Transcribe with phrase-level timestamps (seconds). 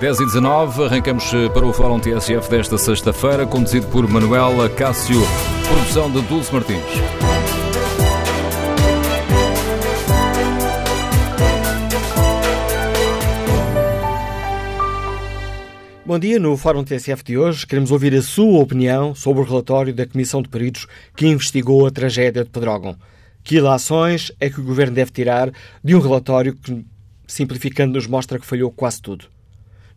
[0.00, 5.20] 10 e 19, arrancamos para o Fórum TSF desta sexta-feira, conduzido por Manuela Cássio,
[5.66, 6.78] produção de Dulce Martins.
[16.06, 16.38] Bom dia.
[16.38, 20.40] No Fórum TSF de hoje queremos ouvir a sua opinião sobre o relatório da Comissão
[20.40, 20.86] de Peritos
[21.16, 22.96] que investigou a tragédia de Pedrógão.
[23.42, 25.50] Que ilações é que o Governo deve tirar
[25.82, 26.86] de um relatório que,
[27.26, 29.37] simplificando, nos mostra que falhou quase tudo?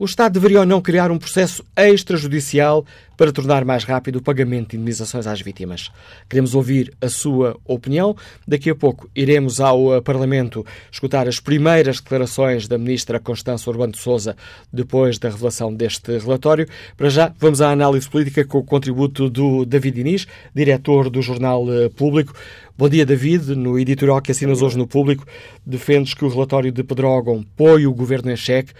[0.00, 2.86] o Estado deveria ou não criar um processo extrajudicial
[3.18, 5.90] para tornar mais rápido o pagamento de indemnizações às vítimas.
[6.26, 8.16] Queremos ouvir a sua opinião.
[8.48, 13.92] Daqui a pouco iremos ao eh, Parlamento escutar as primeiras declarações da Ministra Constança Urbano
[13.92, 14.34] de Souza
[14.72, 16.66] depois da revelação deste relatório.
[16.96, 21.70] Para já, vamos à análise política com o contributo do David Inês, diretor do Jornal
[21.70, 22.32] eh, Público.
[22.74, 23.54] Bom dia, David.
[23.54, 25.26] No editorial que assinas hoje no Público,
[25.66, 28.72] defendes que o relatório de Pedrógão põe o governo em xeque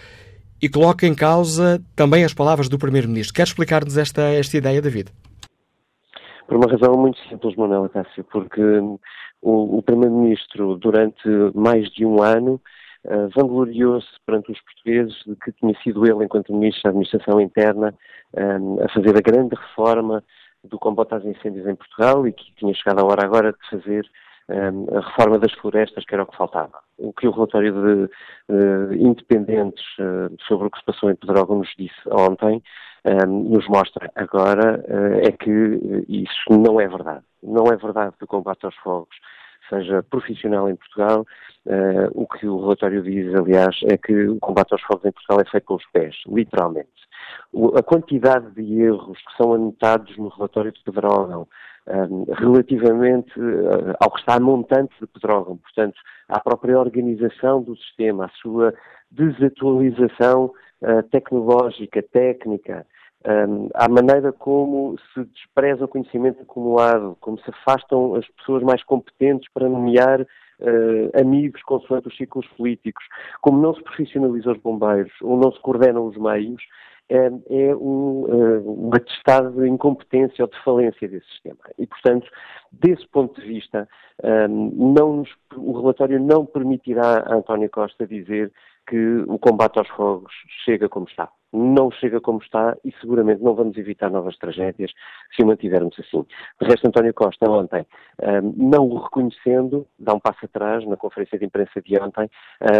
[0.61, 3.33] e coloca em causa também as palavras do Primeiro-Ministro.
[3.33, 5.11] Quer explicar-nos esta, esta ideia, David?
[6.47, 8.61] Por uma razão muito simples, Manuela Cássio, porque
[9.41, 12.61] o, o Primeiro-Ministro, durante mais de um ano,
[13.05, 17.95] uh, vangloriou-se perante os portugueses de que tinha sido ele, enquanto Ministro da Administração Interna,
[18.37, 20.23] um, a fazer a grande reforma
[20.63, 24.05] do combate às incêndios em Portugal e que tinha chegado a hora agora de fazer
[24.49, 26.79] a reforma das florestas, que era o que faltava.
[26.97, 31.59] O que o relatório de uh, independentes uh, sobre o que se passou em Pedrógão
[31.59, 32.61] nos disse ontem,
[33.05, 37.23] um, nos mostra agora uh, é que isso não é verdade.
[37.41, 39.15] Não é verdade que o combate aos fogos
[39.69, 41.25] seja profissional em Portugal.
[42.13, 45.49] o que o relatório diz, aliás, é que o combate aos fogos em Portugal é
[45.49, 46.89] feito com os pés, literalmente.
[47.53, 51.47] O, a quantidade de erros que são anotados no relatório de Pedrógão,
[52.37, 55.95] relativamente uh, ao que está montante de Pedrógão, portanto,
[56.27, 58.73] à própria organização do sistema, à sua
[59.09, 62.85] desatualização uh, tecnológica, técnica,
[63.27, 68.83] um, à maneira como se despreza o conhecimento acumulado, como se afastam as pessoas mais
[68.83, 70.25] competentes para nomear
[70.63, 73.03] Uh, amigos consoante os ciclos políticos,
[73.41, 76.61] como não se profissionaliza os bombeiros ou não se coordenam os meios,
[77.13, 81.59] é um, eh, um atestado de incompetência ou de falência desse sistema.
[81.77, 82.27] E, portanto,
[82.71, 83.87] desse ponto de vista,
[84.49, 88.51] não nos, o relatório não permitirá a António Costa dizer
[88.87, 90.33] que o combate aos fogos
[90.65, 91.29] chega como está.
[91.53, 94.91] Não chega como está e seguramente não vamos evitar novas tragédias
[95.35, 96.25] se o mantivermos assim.
[96.61, 97.85] De resto, António Costa, ontem,
[98.21, 102.29] um, não o reconhecendo, dá um passo atrás na conferência de imprensa de ontem,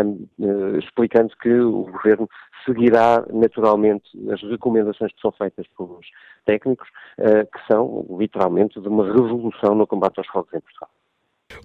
[0.06, 2.30] um, uh, explicando que o governo
[2.66, 6.08] seguirá naturalmente as recomendações que são feitas pelos
[6.46, 6.88] técnicos,
[7.20, 10.90] uh, que são literalmente de uma revolução no combate aos fogos em Portugal.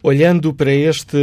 [0.02, 1.16] Olhando para este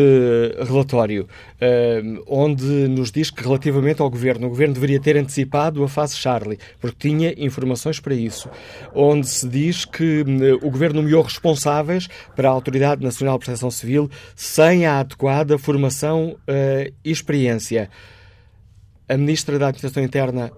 [0.68, 5.88] relatório, uh, onde nos diz que relativamente ao Governo, o Governo deveria ter antecipado a
[5.88, 8.50] fase Charlie, porque tinha informações para isso,
[8.94, 13.72] onde se diz que uh, o Governo nomeou responsáveis para a Autoridade Nacional de Proteção
[13.72, 17.90] Civil sem a adequada formação e experiência.
[19.08, 20.52] A Ministra da Administração Interna,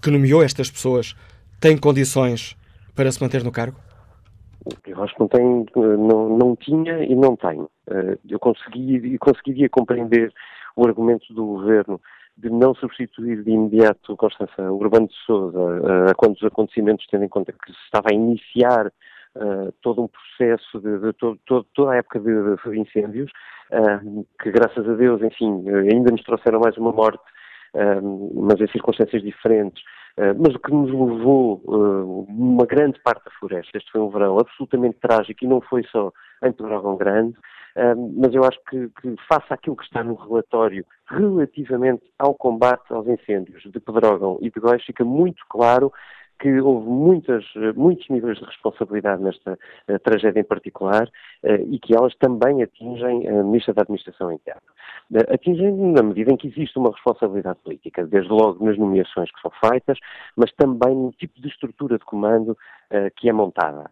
[0.00, 1.14] que nomeou estas pessoas,
[1.60, 2.56] tem condições
[2.94, 3.89] para se manter no cargo?
[4.86, 7.68] Eu acho que não, tem, não, não tinha e não tenho.
[7.88, 10.32] Eh, eu consegui, conseguiria compreender
[10.76, 12.00] o argumento do governo
[12.36, 17.28] de não substituir de imediato Constança Urbano de Souza uh, quando os acontecimentos, tendo em
[17.28, 21.92] conta que se estava a iniciar uh, todo um processo de, de todo, todo, toda
[21.92, 23.30] a época de, de incêndios,
[23.72, 27.22] uh, que graças a Deus, enfim, ainda nos trouxeram mais uma morte,
[28.34, 29.99] mas em circunstâncias diferentes, eh,
[30.38, 34.38] mas o que nos levou uh, uma grande parte da floresta, este foi um verão
[34.38, 36.12] absolutamente trágico e não foi só
[36.42, 37.36] em Pedrógão Grande,
[37.76, 42.92] uh, mas eu acho que, que face àquilo que está no relatório relativamente ao combate
[42.92, 45.92] aos incêndios de Pedrógão e de Góis, fica muito claro
[46.40, 47.44] que houve muitas,
[47.76, 51.06] muitos níveis de responsabilidade nesta uh, tragédia em particular
[51.44, 54.62] uh, e que elas também atingem a Ministra da Administração Interna.
[55.10, 59.40] Uh, atingem na medida em que existe uma responsabilidade política, desde logo nas nomeações que
[59.40, 59.98] são feitas,
[60.34, 62.56] mas também no tipo de estrutura de comando
[63.16, 63.88] que é montada.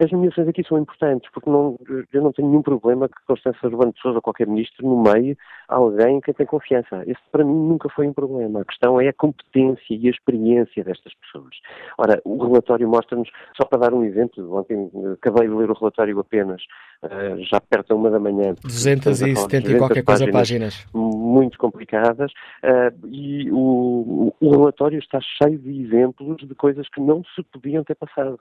[0.00, 1.78] As nomeações aqui são importantes, porque não,
[2.12, 5.36] eu não tenho nenhum problema que Constância Urbano de Sousa, qualquer ministro, nomeie
[5.68, 7.02] alguém que tem confiança.
[7.06, 8.60] Esse para mim nunca foi um problema.
[8.60, 11.54] A questão é a competência e a experiência destas pessoas.
[11.98, 16.18] Ora, o relatório mostra-nos, só para dar um exemplo, ontem acabei de ler o relatório
[16.18, 16.62] apenas,
[17.02, 18.54] uh, já perto da uma da manhã.
[18.62, 20.86] 270 e qualquer coisa páginas.
[20.94, 22.32] Muito complicadas,
[22.62, 27.84] uh, e o, o relatório está cheio de exemplos de coisas que não se podiam
[27.84, 28.38] ter passado.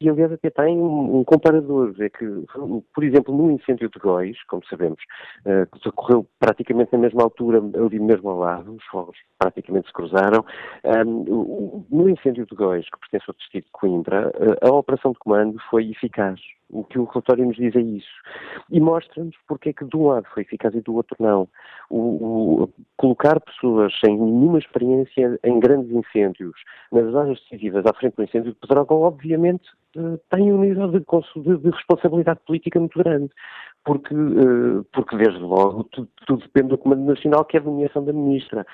[0.00, 2.24] E aliás até tem um, um comparador, é que,
[2.94, 5.00] por exemplo, no incêndio de Góis, como sabemos,
[5.46, 9.92] uh, que ocorreu praticamente na mesma altura, ali mesmo ao lado, os fogos praticamente se
[9.92, 10.44] cruzaram,
[11.06, 15.18] um, no incêndio de Góis, que pertence ao distrito de Coimbra, uh, a operação de
[15.18, 16.40] comando foi eficaz.
[16.74, 18.20] O que o relatório nos diz é isso.
[18.68, 21.48] E mostra-nos porque é que de um lado foi eficaz e do outro não.
[21.88, 26.54] O, o, colocar pessoas sem nenhuma experiência em grandes incêndios,
[26.90, 29.64] nas áreas decisivas à frente do incêndio de Pedrógão, obviamente
[29.96, 33.30] eh, tem um nível de, de, de, responsabilidade política muito grande.
[33.84, 38.02] Porque, uh, porque desde logo, tudo, tudo, depende do Comando Nacional, que é a nomeação
[38.02, 38.66] da Ministra.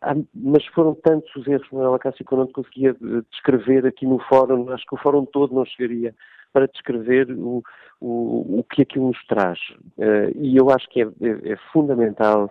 [0.00, 2.96] Há, mas foram tantos os erros, Manuela Cássio, que eu não conseguia
[3.30, 6.12] descrever aqui no fórum, acho que o fórum todo não chegaria
[6.52, 7.62] para descrever o,
[8.00, 9.58] o, o que aquilo nos traz.
[9.96, 12.50] Uh, e eu acho que é, é, é fundamental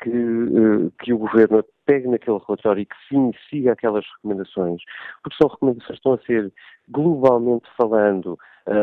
[0.00, 4.82] que, uh, que o Governo pegue naquele relatório e que sim siga aquelas recomendações,
[5.22, 6.52] porque são recomendações que estão a ser
[6.88, 8.38] globalmente falando,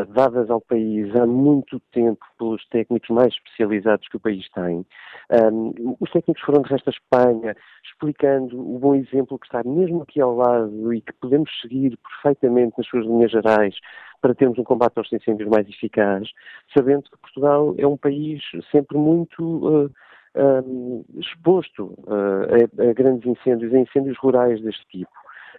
[0.08, 4.84] dadas ao país há muito tempo pelos técnicos mais especializados que o país tem.
[5.30, 10.02] Um, os técnicos foram de resto à Espanha, explicando o bom exemplo que está mesmo
[10.02, 13.74] aqui ao lado e que podemos seguir perfeitamente nas suas linhas gerais
[14.20, 16.28] para termos um combate aos incêndios mais eficaz,
[16.76, 19.90] sabendo que Portugal é um país sempre muito uh, eh,
[20.36, 25.10] um, exposto uh, a, a, grandes incêndios, a incêndios rurais deste tipo.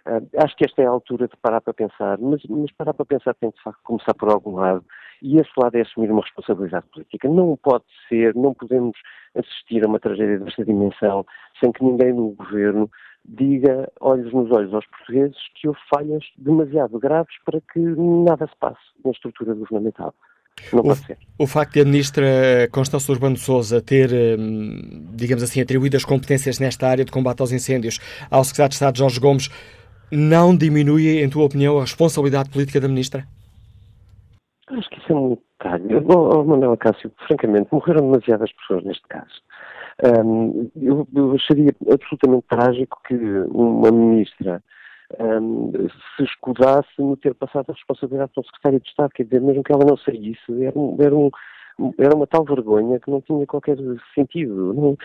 [0.06, 3.06] Uh, acho que esta é a altura de parar para pensar, mas, mas, parar para
[3.06, 4.84] pensar tem de facto começar por algum lado,
[5.20, 7.28] e esse lado é assumir uma responsabilidade política.
[7.28, 8.96] Não pode ser, não podemos
[9.34, 11.24] assistir a uma tragédia desta dimensão
[11.60, 12.90] sem que ninguém no governo
[13.24, 18.56] diga olhos nos olhos aos portugueses que houve falhas demasiado graves para que nada se
[18.56, 20.12] passe na estrutura governamental.
[20.72, 21.18] Não o, pode ser.
[21.38, 26.58] O facto de a ministra Constância Urbano Souza ter, hum, digamos assim, atribuído as competências
[26.58, 27.98] nesta área de combate aos incêndios
[28.30, 29.48] ao secretário de Estado Jorge Gomes
[30.10, 33.24] não diminui, em tua opinião, a responsabilidade política da ministra?
[34.68, 35.94] Acho que isso é muito detalhe.
[35.94, 39.42] Oh, Manuel Cássio, francamente, morreram demasiadas pessoas neste caso.
[40.04, 44.62] Um, eu, eu, acharia absolutamente trágico que uma ministra
[45.20, 45.72] um,
[46.16, 49.62] se escudasse no ter passado a responsabilidade para o secretário de Estado, quer dizer, mesmo
[49.62, 51.30] que ela não saísse, era, um, era, um,
[51.98, 53.76] era uma tal vergonha que não tinha qualquer
[54.14, 54.96] sentido.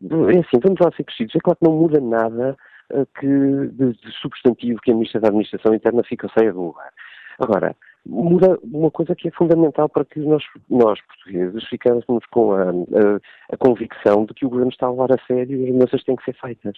[0.00, 1.34] Não, é assim, vamos lá ser crescidos.
[1.34, 2.56] É claro que não muda nada
[2.92, 6.92] uh, que, de, de, substantivo que a Ministra da Administração Interna fica saia do lugar.
[7.38, 7.74] Agora,
[8.06, 13.52] muda uma coisa que é fundamental para que nós, nós portugueses, ficássemos com a, a,
[13.52, 16.16] a, convicção de que o governo está a levar a sério e as mudanças têm
[16.16, 16.76] que ser feitas.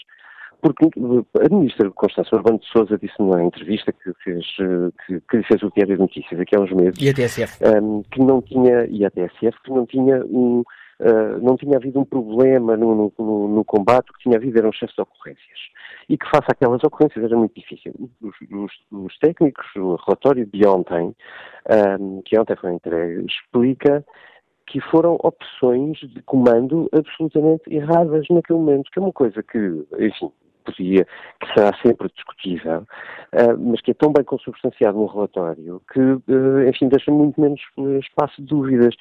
[0.66, 4.44] Porque a ministra Constância Urbano de Souza disse numa entrevista que fez,
[5.06, 7.62] que, que fez o Diário de Notícias aqui há uns meses e a TSF.
[7.64, 10.64] Um, que não tinha, e a TSF, que não tinha um,
[11.00, 14.70] uh, não tinha havido um problema no, no, no combate, o que tinha havido eram
[14.70, 15.58] excesso de ocorrências
[16.08, 17.92] e que face àquelas ocorrências era muito difícil.
[18.20, 21.14] Os, os, os técnicos, o relatório de ontem,
[22.00, 24.04] um, que ontem foi entregue, explica
[24.66, 29.58] que foram opções de comando absolutamente erradas naquele momento, que é uma coisa que,
[29.98, 30.30] enfim,
[30.66, 31.06] podia,
[31.40, 36.68] que será sempre discutível, uh, mas que é tão bem consubstanciado no relatório que, uh,
[36.68, 37.60] enfim, deixa muito menos
[38.00, 38.94] espaço de dúvidas.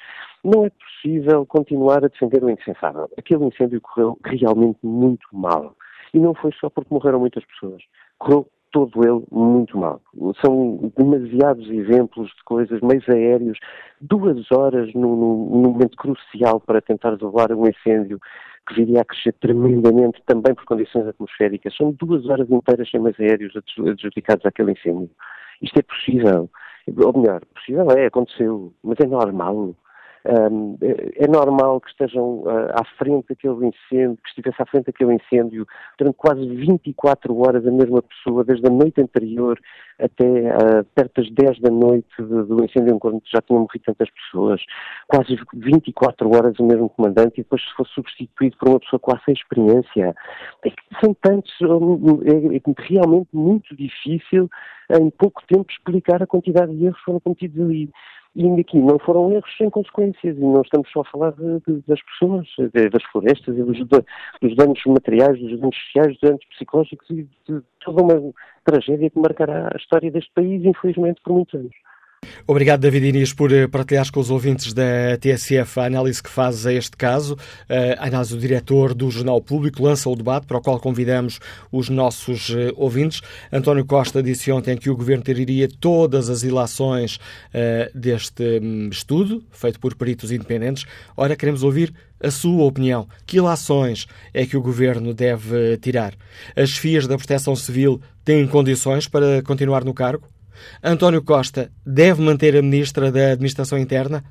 [0.44, 3.08] Não é possível continuar a defender o insensável.
[3.18, 5.74] Aquele incêndio correu realmente muito mal.
[6.14, 7.82] E não foi só porque morreram muitas pessoas.
[8.18, 10.00] Correu todo ele muito mal.
[10.44, 13.58] São demasiados exemplos de coisas, meios aéreos,
[14.00, 18.20] duas horas num, momento crucial para tentar resolver um incêndio
[18.66, 21.74] que viria a crescer tremendamente também por condições atmosféricas.
[21.76, 25.10] São duas horas inteiras sem meios aéreos adjudicados àquele incêndio.
[25.62, 26.50] Isto é possível.
[26.96, 29.74] Ou melhor, possível é, aconteceu, mas é normal.
[30.28, 34.86] Um, é, é normal que estejam uh, à frente daquele incêndio, que estivesse à frente
[34.86, 35.66] daquele incêndio
[35.98, 39.58] durante quase 24 horas a mesma pessoa, desde a noite anterior
[39.98, 44.60] até uh, perto das 10 da noite do incêndio, enquanto já tinham morrido tantas pessoas,
[45.06, 49.12] quase 24 horas o mesmo comandante e depois se fosse substituído por uma pessoa com
[49.12, 50.14] essa experiência.
[50.64, 50.70] É
[51.02, 51.52] são tantos,
[52.24, 54.48] é, é realmente muito difícil
[54.90, 57.90] em pouco tempo explicar a quantidade de erros que foram cometidos ali.
[58.38, 61.82] E aqui não foram erros sem consequências, e não estamos só a falar de, de,
[61.88, 67.08] das pessoas, de, das florestas, dos, dos, danos materiais, dos danos sociais, dos danos psicológicos
[67.08, 71.74] e de toda uma tragédia que marcará a história deste país, infelizmente, por muitos anos.
[72.48, 76.64] Obrigado, David Inês, por eh, partilhares com os ouvintes da TSF a análise que fazes
[76.64, 77.36] a este caso.
[77.68, 81.40] Eh, a análise do diretor do Jornal Público lança o debate para o qual convidamos
[81.72, 83.20] os nossos eh, ouvintes.
[83.52, 87.18] António Costa disse ontem que o governo teria todas as ilações
[87.94, 90.84] deste hum, estudo, feito por peritos independentes.
[91.16, 91.92] Ora, queremos ouvir
[92.22, 93.08] a sua opinião.
[93.26, 96.14] Que ilações é que o governo deve tirar?
[96.54, 100.28] As FIAs da Proteção Civil têm condições para continuar no cargo?
[100.82, 104.22] António Costa deve manter a Ministra da Administração Interna?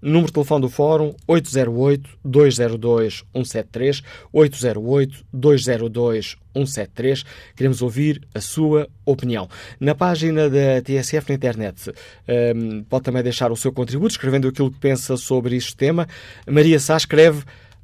[0.00, 7.24] Número de telefone do Fórum 808-202-173, 808-202-173.
[7.56, 9.48] Queremos ouvir a sua opinião.
[9.80, 11.92] Na página da TSF na internet
[12.54, 16.06] um, pode também deixar o seu contributo, escrevendo aquilo que pensa sobre este tema.
[16.48, 17.42] Maria Sá escreve: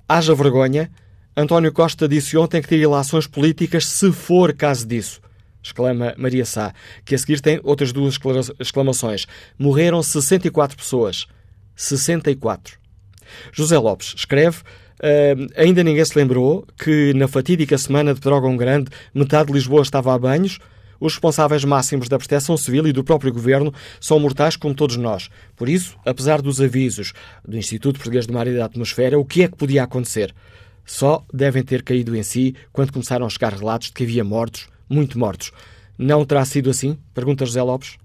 [0.09, 0.89] haja vergonha.
[1.37, 5.21] António Costa disse ontem que teria relações políticas se for caso disso
[5.65, 8.19] exclama Maria Sá, que a seguir tem outras duas
[8.61, 9.27] exclamações.
[9.59, 11.27] Morreram 64 pessoas.
[11.75, 12.79] 64.
[13.53, 14.59] José Lopes escreve.
[15.01, 19.83] Uh, ainda ninguém se lembrou que na fatídica semana de Pedrógão Grande metade de Lisboa
[19.83, 20.59] estava a banhos.
[21.01, 25.29] Os responsáveis máximos da proteção civil e do próprio governo são mortais como todos nós.
[25.57, 27.13] Por isso, apesar dos avisos
[27.47, 30.33] do Instituto Português do Mar e da Atmosfera, o que é que podia acontecer?
[30.87, 34.69] Só devem ter caído em si quando começaram a chegar relatos de que havia mortos
[34.89, 35.53] muito mortos.
[35.99, 36.99] Não terá sido assim?
[37.13, 37.97] Pergunta José Lopes.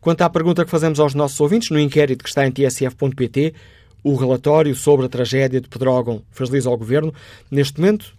[0.00, 3.54] Quanto à pergunta que fazemos aos nossos ouvintes, no inquérito que está em tsf.pt,
[4.02, 7.12] o relatório sobre a tragédia de Pedrógão fragiliza ao Governo.
[7.50, 8.14] Neste momento,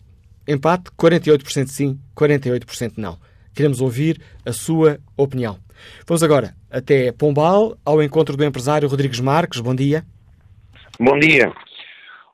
[0.48, 3.18] empate, 48% sim, 48% não.
[3.54, 5.58] Queremos ouvir a sua opinião.
[6.08, 9.60] Vamos agora até Pombal, ao encontro do empresário Rodrigues Marques.
[9.60, 10.04] Bom dia.
[11.00, 11.54] Bom dia.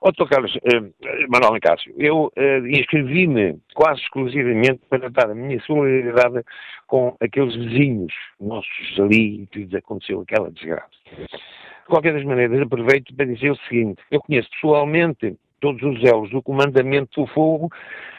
[0.02, 0.94] Outro Carlos, uh,
[1.30, 6.44] Manuel Nicásio, eu uh, inscrevi-me quase exclusivamente para dar a minha solidariedade
[6.88, 10.90] com aqueles vizinhos nossos ali e tudo aconteceu aquela desgraça.
[11.16, 16.30] De qualquer das maneiras, aproveito para dizer o seguinte, eu conheço pessoalmente todos os elos
[16.32, 17.70] do Comandamento do Fogo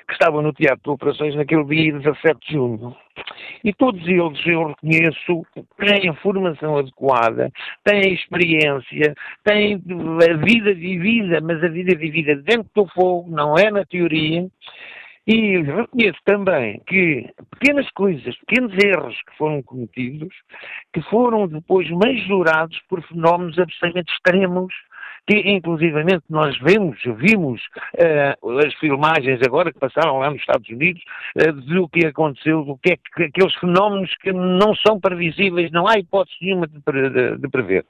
[0.06, 2.96] que estavam no Teatro de Operações naquele dia 17 de junho.
[3.64, 5.46] E todos eles, eu reconheço,
[5.78, 7.50] têm a formação adequada,
[7.84, 13.56] têm a experiência, têm a vida vivida, mas a vida vivida dentro do fogo, não
[13.56, 14.48] é na teoria.
[15.24, 20.34] E reconheço também que pequenas coisas, pequenos erros que foram cometidos,
[20.92, 24.74] que foram depois majorados por fenómenos absolutamente extremos
[25.26, 27.60] que inclusivamente nós vemos, vimos
[27.94, 31.02] uh, as filmagens agora que passaram lá nos Estados Unidos
[31.36, 35.86] uh, do que aconteceu, do que é que, aqueles fenómenos que não são previsíveis, não
[35.86, 37.84] há hipótese nenhuma de, de, de prever.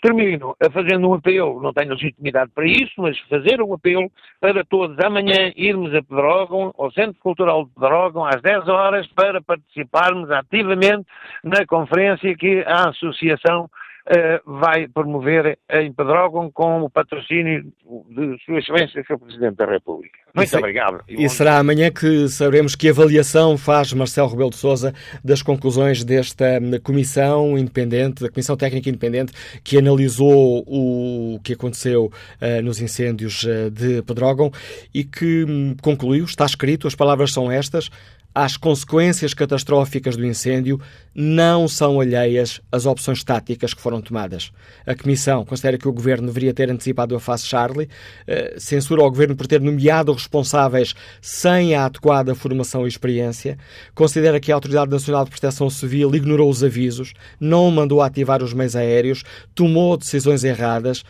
[0.00, 4.08] Termino fazendo um apelo, não tenho legitimidade para isso, mas fazer um apelo
[4.40, 9.42] para todos amanhã irmos a Pedrógão, ao Centro Cultural de Pedrógão, às 10 horas, para
[9.42, 11.04] participarmos ativamente
[11.42, 13.68] na conferência que a Associação
[14.08, 19.18] uh, vai promover em Pedrógão com o patrocínio de Sua Excelência, Sr.
[19.18, 20.18] Presidente da República.
[20.34, 21.00] Muito e obrigado.
[21.08, 26.04] E, e será amanhã que saberemos que avaliação faz Marcelo Rebelo de Sousa das conclusões
[26.04, 32.80] desta hum, comissão independente, da Comissão Técnica Independente, que analisou o que aconteceu uh, nos
[32.80, 34.50] incêndios uh, de Pedrógão
[34.94, 37.90] e que um, concluiu, está escrito, as palavras são estas,
[38.38, 40.80] às consequências catastróficas do incêndio
[41.12, 44.52] não são alheias às opções táticas que foram tomadas.
[44.86, 47.88] A Comissão considera que o Governo deveria ter antecipado a fase Charlie,
[48.28, 53.58] eh, censura ao Governo por ter nomeado responsáveis sem a adequada formação e experiência,
[53.92, 58.52] considera que a Autoridade Nacional de Proteção Civil ignorou os avisos, não mandou ativar os
[58.52, 61.02] meios aéreos, tomou decisões erradas,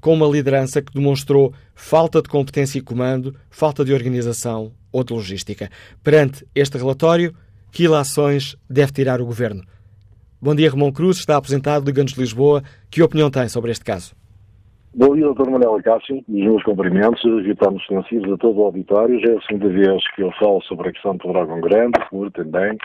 [0.00, 5.12] com uma liderança que demonstrou falta de competência e comando, falta de organização ou de
[5.12, 5.68] logística.
[6.02, 7.34] Perante este relatório,
[7.70, 9.62] que ilações deve tirar o Governo?
[10.40, 12.62] Bom dia, Ramon Cruz, está aposentado, Liga-nos de Lisboa.
[12.90, 14.14] Que opinião tem sobre este caso?
[14.98, 15.50] Bom dia, Dr.
[15.50, 16.16] Manuel Cássio.
[16.16, 19.20] Os meus cumprimentos, evitamos extensivos a todo o auditório.
[19.20, 22.30] Já é a segunda vez que eu falo sobre a questão do Dragão Grande, por
[22.30, 22.78] também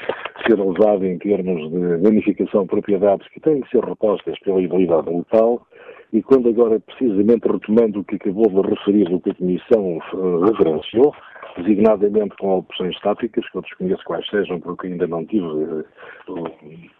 [0.45, 5.09] ser usado em termos de danificação de propriedades que têm que ser repostas pela idoneidade
[5.09, 5.65] local
[6.13, 10.39] e quando agora, precisamente retomando o que acabou de referir, o que a Comissão uh,
[10.41, 11.13] referenciou,
[11.57, 15.85] designadamente com opções estáticas, que eu desconheço quais sejam, porque ainda não tive uh,
[16.29, 16.43] o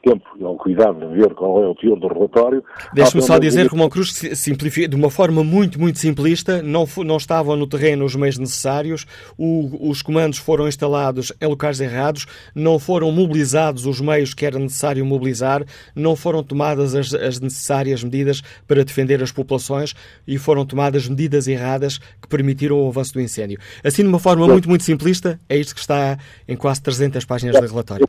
[0.04, 2.64] tempo e o cuidado de ver qual é o teor do relatório.
[2.94, 7.56] Deixe-me só dizer, Romão Cruz, simplifica, de uma forma muito, muito simplista, não, não estavam
[7.56, 9.06] no terreno os meios necessários,
[9.38, 14.58] o, os comandos foram instalados em locais errados, não foram mobilizados os meios que era
[14.60, 15.64] necessário mobilizar,
[15.96, 19.94] não foram tomadas as, as necessárias medidas para defender as populações.
[20.28, 23.60] E foram tomadas medidas erradas que permitiram o avanço do incêndio.
[23.84, 26.18] Assim, de uma forma muito, muito simplista, é isto que está
[26.48, 28.08] em quase 300 páginas de relatório.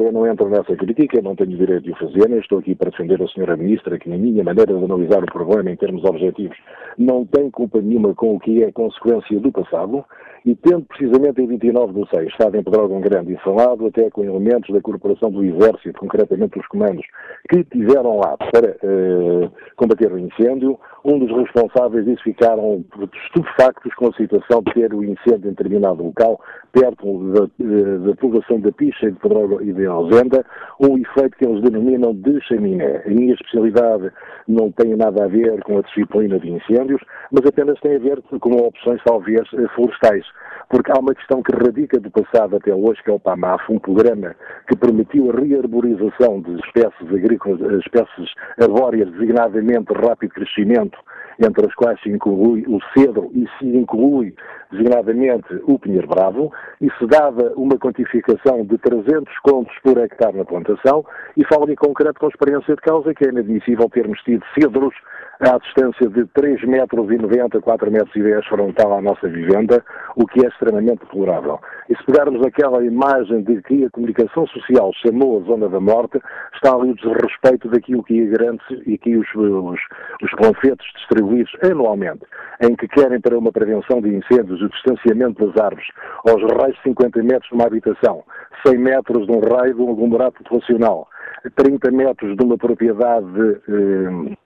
[0.00, 2.90] Eu não entro nessa crítica, não tenho direito de o fazer, nem estou aqui para
[2.90, 6.56] defender a senhora Ministra, que na minha maneira de analisar o problema em termos objetivos
[6.98, 10.04] não tem culpa nenhuma com o que é consequência do passado,
[10.44, 14.72] e tendo precisamente em 29 de 6 estado em Pedrógão Grande falado até com elementos
[14.74, 17.04] da Corporação do Exército, concretamente os comandos,
[17.48, 22.84] que tiveram lá para uh, combater o incêndio, um dos responsáveis disso ficaram
[23.26, 26.40] estupefactos com a situação de ter o incêndio em determinado local,
[26.72, 30.44] perto da, eh, da poblação da Picha e de Pedrógão e de Alzenda,
[30.80, 33.02] um efeito que eles denominam de chaminé.
[33.04, 34.12] A minha especialidade
[34.46, 38.22] não tem nada a ver com a disciplina de incêndios, mas apenas tem a ver
[38.40, 39.42] com opções talvez
[39.74, 40.24] florestais
[40.72, 43.78] porque há uma questão que radica do passado até hoje, que é o PAMAF, um
[43.78, 44.34] programa
[44.66, 50.98] que permitiu a rearborização de espécies agrícolas, espécies arbóreas designadamente de rápido crescimento,
[51.38, 54.34] entre as quais se inclui o cedro e se inclui
[54.70, 60.44] designadamente o pinheiro bravo, e se dava uma quantificação de 300 contos por hectare na
[60.44, 61.04] plantação,
[61.36, 64.94] e falo em concreto com experiência de causa que é inadmissível termos tido cedros
[65.42, 69.84] à distância de 3 metros e 90, 4 metros e 10 frontal à nossa vivenda,
[70.14, 71.58] o que é extremamente deplorável.
[71.88, 76.20] E se pegarmos aquela imagem de que a comunicação social chamou a zona da morte,
[76.54, 79.80] está ali o desrespeito daquilo que é grande e que os, os,
[80.22, 82.22] os panfletos distribuídos anualmente,
[82.60, 85.88] em que querem para uma prevenção de incêndios o distanciamento das árvores
[86.24, 88.22] aos raios de 50 metros de uma habitação,
[88.64, 91.08] 100 metros de um raio de um aglomerado populacional,
[91.56, 94.36] 30 metros de uma propriedade eh,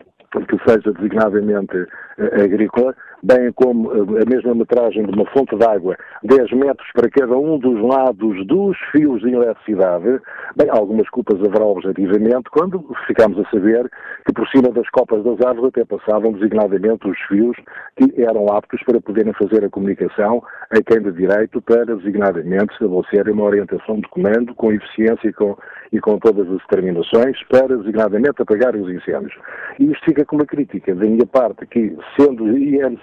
[0.45, 1.87] que seja designadamente
[2.19, 6.88] eh, agrícola, bem como eh, a mesma metragem de uma fonte de água, 10 metros
[6.92, 10.20] para cada um dos lados dos fios de eletricidade,
[10.56, 13.90] bem, algumas culpas haverá objetivamente quando ficamos a saber
[14.26, 17.57] que por cima das copas das árvores até passavam designadamente os fios
[17.96, 23.29] que eram aptos para poderem fazer a comunicação a quem de direito para designadamente estabelecer
[23.29, 25.57] uma orientação de comando com eficiência e com,
[25.92, 29.35] e com todas as determinações para designadamente apagar os incêndios.
[29.79, 32.57] E isto fica com uma crítica da minha parte que, sendo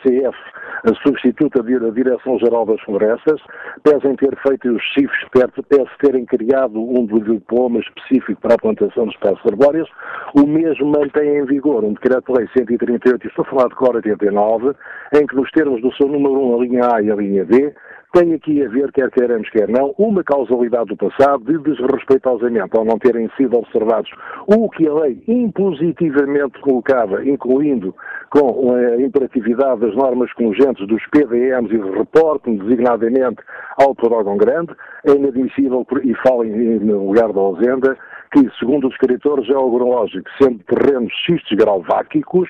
[0.06, 3.40] INCF a substituta da Direção-Geral das Florestas,
[3.84, 9.14] pesem ter feito os chifres, pese terem criado um diploma específico para a plantação de
[9.14, 9.88] espécies arbóreas,
[10.36, 14.74] o mesmo mantém em vigor um Decreto-Lei 138, estou a falar de cor 89,
[15.14, 17.74] em que nos termos do seu número 1, a linha A e a linha B,
[18.14, 22.86] tem aqui a ver, quer queiramos, quer não, uma causalidade do passado de desrespeitosamente, ao
[22.86, 24.10] não terem sido observados
[24.48, 27.94] o que a lei impositivamente colocava, incluindo
[28.30, 33.42] com a imperatividade das normas congentes dos PDMs e de reporte, designadamente
[33.78, 37.98] ao órgão grande, é inadmissível, e falem no lugar da ausenda,
[38.32, 42.48] que, segundo os escritores geográficos, sendo terrenos xistos grauváquicos,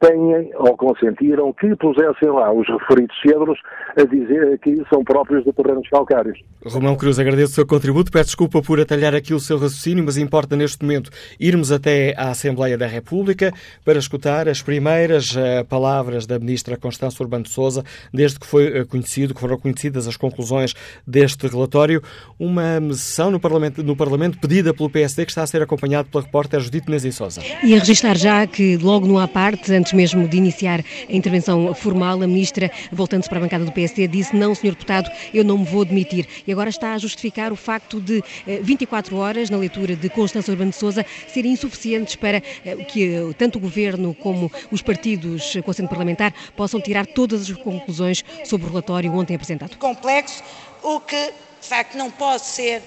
[0.00, 3.58] têm ou consentiram que pusessem lá os referidos cedros
[3.96, 6.38] a dizer que são próprios de terrenos calcários.
[6.64, 8.10] Romão Cruz, agradeço o seu contributo.
[8.10, 12.30] Peço desculpa por atalhar aqui o seu raciocínio, mas importa neste momento irmos até à
[12.30, 13.52] Assembleia da República
[13.84, 17.82] para escutar as primeiras uh, palavras da Ministra Constância Urbano de Souza,
[18.12, 20.74] desde que foi uh, conhecido, que foram conhecidas as conclusões
[21.06, 22.02] deste relatório.
[22.38, 26.24] Uma sessão no Parlamento, no Parlamento pedida pelo PSD que está a ser acompanhado pela
[26.24, 27.40] repórter Judite Nezin Souza.
[27.62, 31.72] E a registrar já que logo no à parte, antes mesmo de iniciar a intervenção
[31.72, 34.70] formal, a Ministra, voltando-se para a bancada do PSD, disse não, Sr.
[34.70, 36.26] Deputado, eu não me vou demitir.
[36.44, 38.20] E agora está a justificar o facto de
[38.62, 43.14] 24 eh, horas, na leitura de Constância Urbano de Souza, serem insuficientes para eh, que
[43.14, 48.24] eh, tanto o Governo como os partidos com assento parlamentar possam tirar todas as conclusões
[48.44, 49.76] sobre o relatório ontem apresentado.
[49.78, 50.42] Complexo,
[50.82, 52.82] o que de facto não pode ser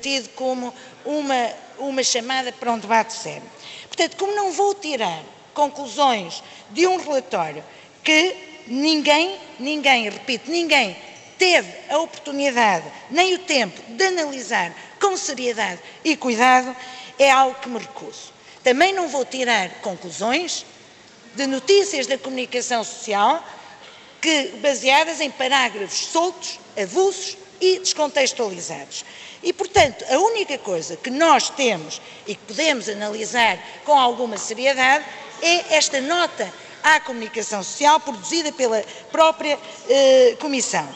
[0.00, 0.72] tido como
[1.04, 3.42] uma, uma chamada para um debate sério.
[3.88, 5.22] Portanto, como não vou tirar
[5.58, 6.40] conclusões
[6.70, 7.64] de um relatório
[8.04, 8.36] que
[8.68, 10.96] ninguém, ninguém, repito, ninguém
[11.36, 16.76] teve a oportunidade nem o tempo de analisar com seriedade e cuidado,
[17.18, 18.32] é algo que me recuso.
[18.62, 20.64] Também não vou tirar conclusões
[21.34, 23.44] de notícias da comunicação social
[24.20, 29.04] que, baseadas em parágrafos soltos, avulsos e descontextualizados.
[29.42, 35.04] E, portanto, a única coisa que nós temos e que podemos analisar com alguma seriedade
[35.42, 40.88] é esta nota à comunicação social produzida pela própria eh, Comissão.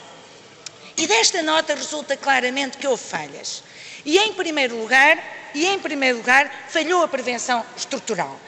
[0.97, 3.63] E desta nota resulta claramente que houve falhas.
[4.05, 5.19] E em primeiro lugar,
[5.55, 8.39] e em primeiro lugar, falhou a prevenção estrutural.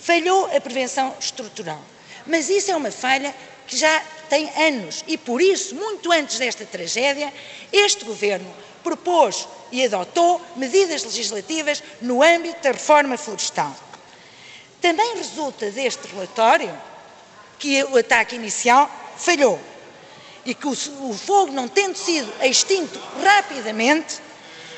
[0.00, 1.80] Falhou a prevenção estrutural.
[2.26, 3.34] Mas isso é uma falha
[3.66, 7.32] que já tem anos e por isso, muito antes desta tragédia,
[7.72, 13.74] este governo propôs e adotou medidas legislativas no âmbito da reforma florestal.
[14.80, 16.72] Também resulta deste relatório
[17.58, 19.58] que o ataque inicial falhou
[20.44, 20.74] e que o,
[21.14, 24.20] fogo, não tendo sido extinto rapidamente,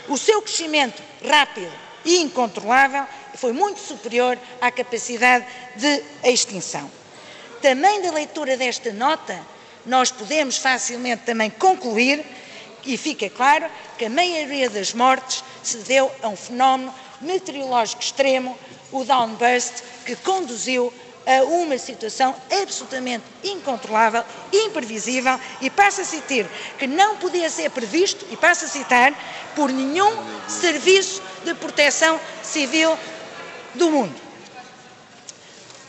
[0.09, 1.71] o seu crescimento rápido
[2.05, 5.45] e incontrolável foi muito superior à capacidade
[5.77, 6.91] de extinção.
[7.61, 9.39] Também da leitura desta nota,
[9.85, 12.25] nós podemos facilmente também concluir,
[12.85, 13.67] e fica claro,
[13.99, 18.57] que a maioria das mortes se deu a um fenómeno meteorológico extremo,
[18.93, 20.93] o downburst, que conduziu
[21.27, 26.47] a uma situação absolutamente incontrolável, imprevisível e passa a citar
[26.79, 29.13] que não podia ser previsto, e passa a citar,
[29.55, 30.11] por nenhum
[30.49, 32.99] serviço de proteção civil
[33.75, 34.15] do mundo.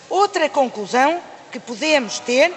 [0.10, 2.54] Outra conclusão que podemos ter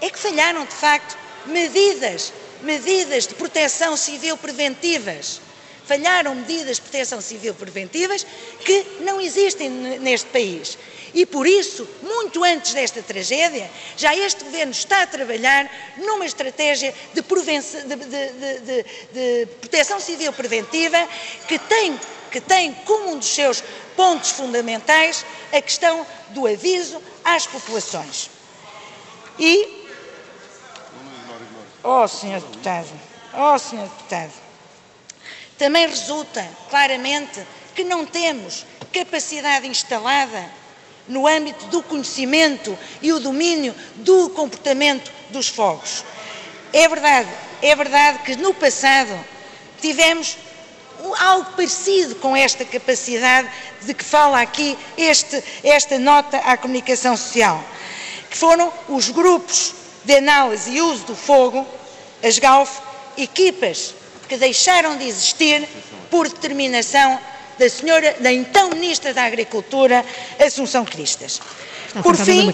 [0.00, 5.40] é que falharam, de facto, medidas, medidas de proteção civil preventivas.
[5.90, 8.24] Falharam medidas de proteção civil preventivas
[8.64, 10.78] que não existem neste país.
[11.12, 16.94] E por isso, muito antes desta tragédia, já este Governo está a trabalhar numa estratégia
[17.12, 21.08] de, de, de, de proteção civil preventiva
[21.48, 21.98] que tem,
[22.30, 23.60] que tem como um dos seus
[23.96, 28.30] pontos fundamentais a questão do aviso às populações.
[29.40, 29.88] E.
[31.82, 32.38] Oh, Sr.
[32.38, 32.88] Deputado,
[33.34, 33.88] oh, Sr.
[33.88, 34.39] Deputado,
[35.60, 37.38] também resulta claramente
[37.74, 40.50] que não temos capacidade instalada
[41.06, 46.02] no âmbito do conhecimento e o domínio do comportamento dos fogos.
[46.72, 47.28] É verdade,
[47.60, 49.12] é verdade que no passado
[49.82, 50.38] tivemos
[51.18, 53.50] algo parecido com esta capacidade
[53.82, 57.62] de que fala aqui este, esta nota à comunicação social,
[58.30, 59.74] que foram os grupos
[60.06, 61.66] de análise e uso do fogo,
[62.22, 62.80] as GAUF,
[63.18, 63.99] equipas
[64.30, 65.68] que deixaram de existir
[66.08, 67.18] por determinação
[67.58, 70.04] da senhora, da então Ministra da Agricultura,
[70.38, 71.40] Assunção Cristas.
[72.00, 72.52] Por fim,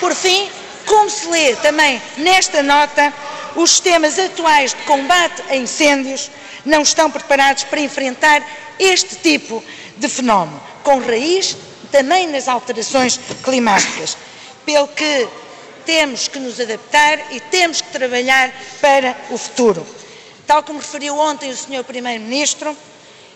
[0.00, 0.48] por fim,
[0.86, 3.12] como se lê também nesta nota,
[3.56, 6.30] os sistemas atuais de combate a incêndios
[6.64, 8.42] não estão preparados para enfrentar
[8.78, 9.62] este tipo
[9.98, 11.58] de fenómeno, com raiz
[11.92, 14.16] também nas alterações climáticas,
[14.64, 15.28] pelo que
[15.84, 19.86] temos que nos adaptar e temos que trabalhar para o futuro.
[20.48, 21.84] Tal como referiu ontem o Sr.
[21.84, 22.74] Primeiro-Ministro,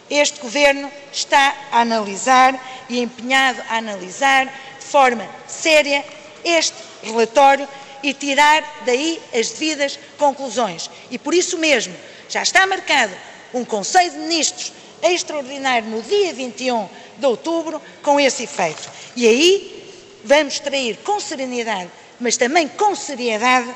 [0.09, 6.03] este Governo está a analisar e empenhado a analisar de forma séria
[6.43, 7.69] este relatório
[8.03, 10.91] e tirar daí as devidas conclusões.
[11.11, 11.95] E por isso mesmo
[12.31, 13.13] já está marcado
[13.53, 14.73] um Conselho de Ministros
[15.03, 18.91] extraordinário no dia 21 de outubro com esse efeito.
[19.15, 23.69] E aí vamos trair com serenidade, mas também com seriedade,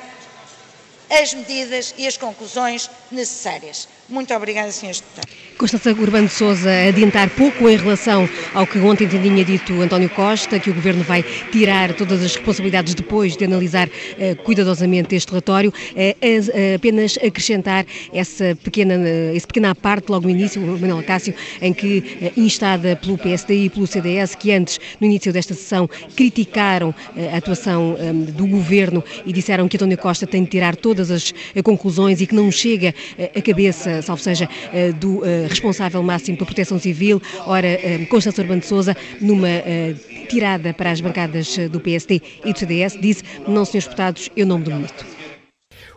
[1.11, 3.89] as medidas e as conclusões necessárias.
[4.09, 4.95] Muito obrigada, Sr.
[4.95, 5.47] Deputado.
[5.59, 10.61] Constança Urbano de Souza, adiantar pouco em relação ao que ontem tinha dito António Costa,
[10.61, 15.71] que o Governo vai tirar todas as responsabilidades depois de analisar uh, cuidadosamente este relatório,
[15.71, 21.73] uh, apenas acrescentar essa pequena, uh, essa pequena parte logo no início, Manuel Cássio, em
[21.73, 26.95] que, instada pelo PSD e pelo CDS, que antes, no início desta sessão, criticaram
[27.33, 31.33] a atuação um, do Governo e disseram que António Costa tem de tirar todas as
[31.65, 32.95] conclusões e que não chega
[33.35, 38.43] à cabeça salvo seja, eh, do eh, responsável máximo pela proteção civil, ora, eh, Constância
[38.43, 39.49] Urbano de Souza, numa
[40.29, 44.59] tirada para as bancadas do PSD e do CDS, disse, não, senhores deputados, eu não
[44.59, 45.16] me demito.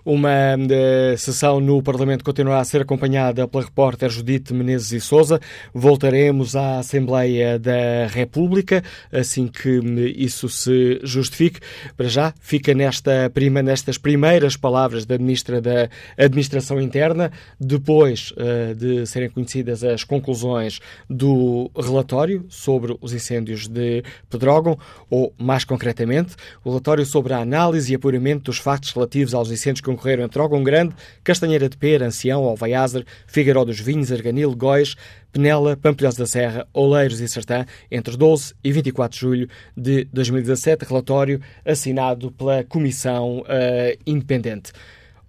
[0.05, 5.39] Uma uh, sessão no Parlamento continuará a ser acompanhada pela repórter Judite Menezes e Souza.
[5.73, 11.59] Voltaremos à Assembleia da República assim que hum, isso se justifique.
[11.97, 18.73] Para já, fica nesta prima, nestas primeiras palavras da Ministra da Administração Interna, depois uh,
[18.75, 24.77] de serem conhecidas as conclusões do relatório sobre os incêndios de Pedrógão,
[25.09, 29.81] ou mais concretamente, o relatório sobre a análise e apuramento dos factos relativos aos incêndios
[29.81, 34.95] que concorreram entre Ogum Grande, Castanheira de Pera, Ancião, Alvaiazer, Figueiró dos Vinhos, Arganil, Góis,
[35.31, 40.85] Penela, Pampilhosa da Serra, Oleiros e Sertã, entre 12 e 24 de julho de 2017,
[40.85, 44.71] relatório assinado pela Comissão uh, Independente.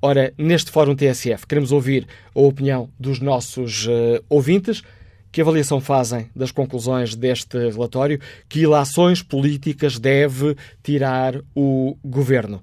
[0.02, 4.82] Ora, neste Fórum TSF, queremos ouvir a opinião dos nossos uh, ouvintes
[5.32, 8.20] Que avaliação fazem das conclusões deste relatório?
[8.48, 12.62] Que ilações políticas deve tirar o governo?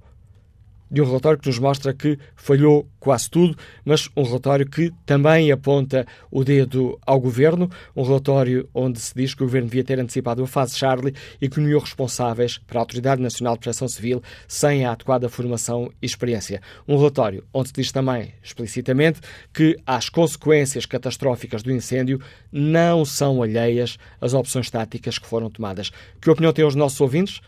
[0.90, 5.52] De um relatório que nos mostra que falhou quase tudo, mas um relatório que também
[5.52, 10.00] aponta o dedo ao governo, um relatório onde se diz que o governo devia ter
[10.00, 14.22] antecipado a fase Charlie e que nomeou responsáveis para a Autoridade Nacional de Proteção Civil
[14.48, 16.62] sem a adequada formação e experiência.
[16.88, 19.22] Um relatório onde se diz também explicitamente
[19.54, 22.20] que as consequências catastróficas do incêndio
[22.52, 25.92] não são alheias às opções táticas que foram tomadas.
[26.22, 27.42] Que opinião têm os nossos ouvintes?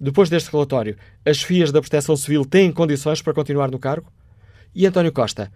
[0.00, 4.10] Depois deste relatório, as FIAs da Proteção Civil têm condições para continuar no cargo?
[4.74, 5.52] E António Costa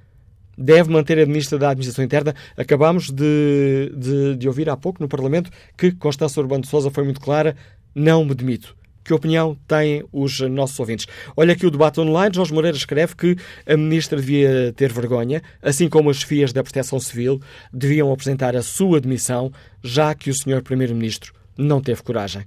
[0.56, 2.34] deve manter a Ministra da Administração Interna?
[2.54, 7.04] Acabámos de, de, de ouvir há pouco no Parlamento que Constança Urbano de Sousa foi
[7.04, 7.56] muito clara:
[7.94, 8.76] não me demito.
[9.02, 11.06] Que opinião têm os nossos ouvintes?
[11.34, 12.34] Olha aqui o debate online.
[12.34, 17.00] Jorge Moreira escreve que a Ministra devia ter vergonha, assim como as FIAs da Proteção
[17.00, 17.40] Civil
[17.72, 19.52] deviam apresentar a sua demissão,
[19.82, 20.62] já que o Sr.
[20.62, 22.44] Primeiro-Ministro não teve coragem.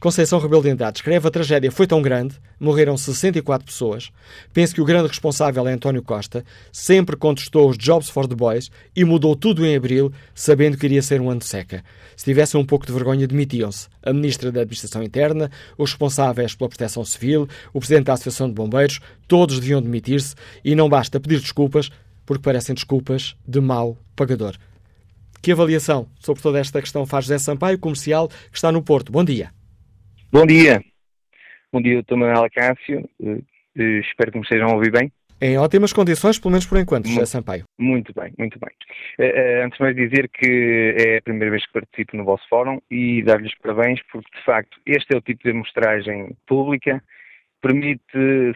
[0.00, 4.10] Conceição Rebelo de Andrade escreve a tragédia foi tão grande, morreram 64 pessoas.
[4.52, 8.70] Penso que o grande responsável é António Costa, sempre contestou os Jobs for the Boys
[8.94, 11.84] e mudou tudo em abril, sabendo que iria ser um ano de seca.
[12.16, 13.88] Se tivessem um pouco de vergonha, demitiam-se.
[14.02, 18.54] A Ministra da Administração Interna, os responsáveis pela Proteção Civil, o Presidente da Associação de
[18.54, 20.34] Bombeiros, todos deviam demitir-se
[20.64, 21.90] e não basta pedir desculpas,
[22.24, 24.56] porque parecem desculpas de mau pagador.
[25.42, 29.12] Que avaliação sobre toda esta questão faz José Sampaio, comercial, que está no Porto?
[29.12, 29.55] Bom dia.
[30.32, 30.82] Bom dia.
[31.72, 32.16] Bom dia, Dr.
[32.16, 33.08] Manuel Cássio.
[33.20, 35.12] Uh, uh, espero que me estejam a ouvir bem.
[35.40, 37.64] Em ótimas condições, pelo menos por enquanto, José Sampaio.
[37.78, 38.70] Muito bem, muito bem.
[39.20, 42.80] Uh, antes de mais dizer que é a primeira vez que participo no vosso fórum
[42.90, 47.02] e dar-lhes parabéns porque, de facto, este é o tipo de demonstragem pública,
[47.60, 48.02] permite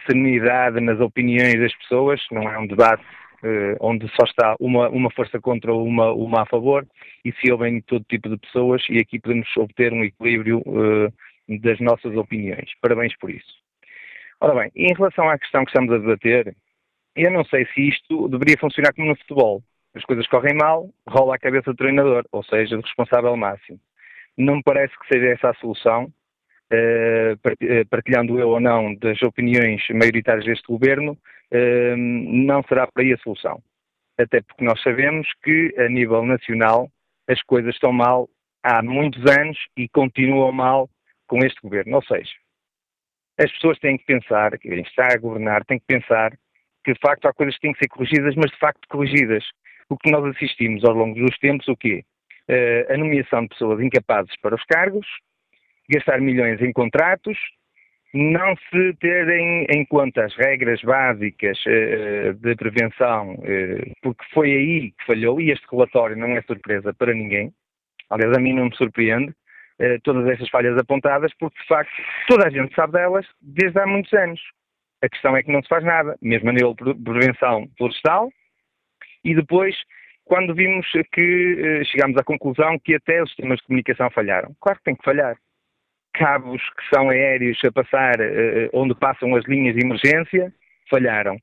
[0.07, 3.05] serenidade nas opiniões das pessoas, não é um debate
[3.45, 6.87] uh, onde só está uma, uma força contra uma, uma a favor,
[7.25, 11.13] e se ouvem todo tipo de pessoas, e aqui podemos obter um equilíbrio uh,
[11.59, 12.71] das nossas opiniões.
[12.81, 13.61] Parabéns por isso.
[14.41, 16.55] Ora bem, em relação à questão que estamos a debater,
[17.17, 19.63] eu não sei se isto deveria funcionar como no futebol.
[19.95, 23.79] As coisas correm mal, rola a cabeça do treinador, ou seja, do responsável máximo.
[24.39, 26.11] Não me parece que seja essa a solução,
[26.71, 31.19] eh, eh, partilhando eu ou não das opiniões maioritárias deste governo,
[31.51, 33.61] eh, não será para aí a solução.
[34.17, 36.89] Até porque nós sabemos que, a nível nacional,
[37.29, 38.29] as coisas estão mal
[38.63, 40.89] há muitos anos e continuam mal
[41.31, 41.95] com este governo.
[41.97, 42.33] Ou seja,
[43.39, 46.33] as pessoas têm que pensar, quem está a governar tem que pensar
[46.85, 49.45] que de facto há coisas que têm que ser corrigidas, mas de facto corrigidas.
[49.89, 52.05] O que nós assistimos ao longo dos tempos, o quê?
[52.49, 55.07] Uh, a nomeação de pessoas incapazes para os cargos,
[55.89, 57.39] gastar milhões em contratos,
[58.13, 64.91] não se terem em conta as regras básicas uh, de prevenção, uh, porque foi aí
[64.91, 67.53] que falhou, e este relatório não é surpresa para ninguém.
[68.09, 69.33] Aliás, a mim não me surpreende,
[70.05, 71.93] todas essas falhas apontadas, porque de facto
[72.29, 74.41] toda a gente sabe delas desde há muitos anos.
[75.03, 78.31] A questão é que não se faz nada, mesmo a nível de prevenção florestal,
[79.25, 79.75] e depois,
[80.25, 84.55] quando vimos que eh, chegámos à conclusão que até os sistemas de comunicação falharam.
[84.61, 85.37] Claro que tem que falhar.
[86.15, 90.53] Cabos que são aéreos a passar, eh, onde passam as linhas de emergência,
[90.91, 91.39] falharam.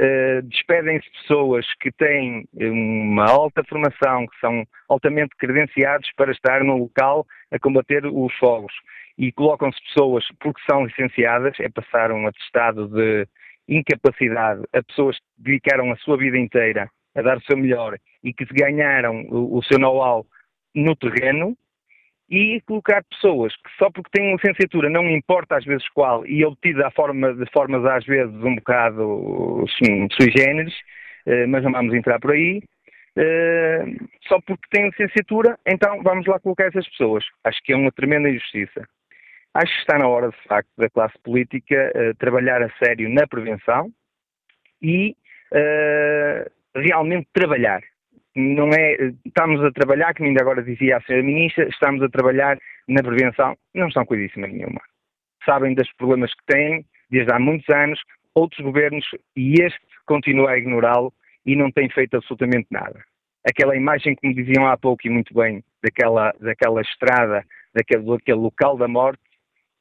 [0.00, 6.76] Uh, despedem-se pessoas que têm uma alta formação, que são altamente credenciados para estar no
[6.76, 8.72] local a combater os fogos.
[9.16, 13.26] E colocam-se pessoas, porque são licenciadas, é passar um atestado de
[13.68, 18.32] incapacidade a pessoas que dedicaram a sua vida inteira a dar o seu melhor e
[18.32, 20.24] que ganharam o, o seu know-how
[20.74, 21.56] no terreno,
[22.30, 26.90] e colocar pessoas que só porque têm licenciatura, não importa às vezes qual, e obtida
[26.90, 30.74] forma, de formas às vezes um bocado sim, sui generis,
[31.26, 32.62] eh, mas não vamos entrar por aí,
[33.16, 33.84] eh,
[34.28, 37.24] só porque têm licenciatura, então vamos lá colocar essas pessoas.
[37.44, 38.86] Acho que é uma tremenda injustiça.
[39.54, 43.26] Acho que está na hora, de facto, da classe política uh, trabalhar a sério na
[43.26, 43.90] prevenção
[44.80, 45.16] e
[46.76, 47.80] realmente trabalhar
[48.38, 52.56] não é, estamos a trabalhar, como ainda agora dizia a senhora Ministra, estamos a trabalhar
[52.86, 54.80] na prevenção, não estão coisíssima nenhuma.
[55.44, 58.00] Sabem dos problemas que têm, desde há muitos anos,
[58.34, 59.04] outros governos,
[59.36, 61.12] e este continua a ignorá-lo
[61.44, 63.02] e não tem feito absolutamente nada.
[63.44, 68.76] Aquela imagem, como diziam há pouco e muito bem, daquela, daquela estrada, daquele, daquele local
[68.76, 69.22] da morte,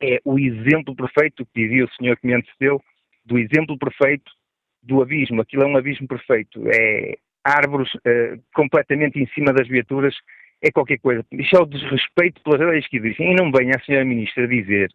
[0.01, 2.81] é o exemplo perfeito, que dizia o senhor que me antecedeu,
[3.25, 4.31] do exemplo perfeito
[4.81, 5.41] do abismo.
[5.41, 6.63] Aquilo é um abismo perfeito.
[6.69, 10.15] É, árvores uh, completamente em cima das viaturas,
[10.61, 11.23] é qualquer coisa.
[11.31, 13.31] Isto é o desrespeito pelas leis que existem.
[13.31, 14.89] E não venha a senhora Ministra dizer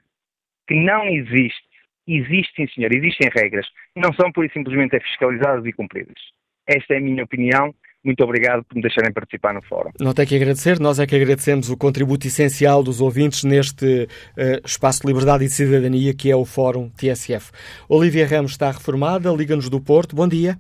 [0.67, 1.73] que não existe.
[2.07, 3.67] Existe, sim, senhor, existem regras.
[3.97, 6.19] Não são, por simplesmente, fiscalizadas e cumpridas.
[6.67, 7.73] Esta é a minha opinião,
[8.05, 9.91] muito obrigado por me deixarem participar no fórum.
[10.01, 14.67] Não tem que agradecer, nós é que agradecemos o contributo essencial dos ouvintes neste uh,
[14.67, 17.53] espaço de liberdade e cidadania que é o Fórum TSF.
[17.89, 20.17] Olivia Ramos está reformada, Liga-nos do Porto.
[20.17, 20.59] Bom dia.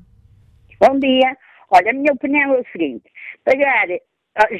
[0.80, 1.36] Bom dia.
[1.72, 3.10] Olha, a minha opinião é o seguinte:
[3.44, 3.88] pagar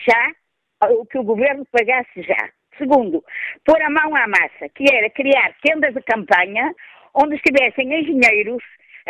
[0.07, 2.51] já o que o governo pagasse já.
[2.79, 3.23] Segundo,
[3.65, 6.75] pôr a mão à massa, que era criar tendas de campanha
[7.15, 8.63] onde estivessem engenheiros,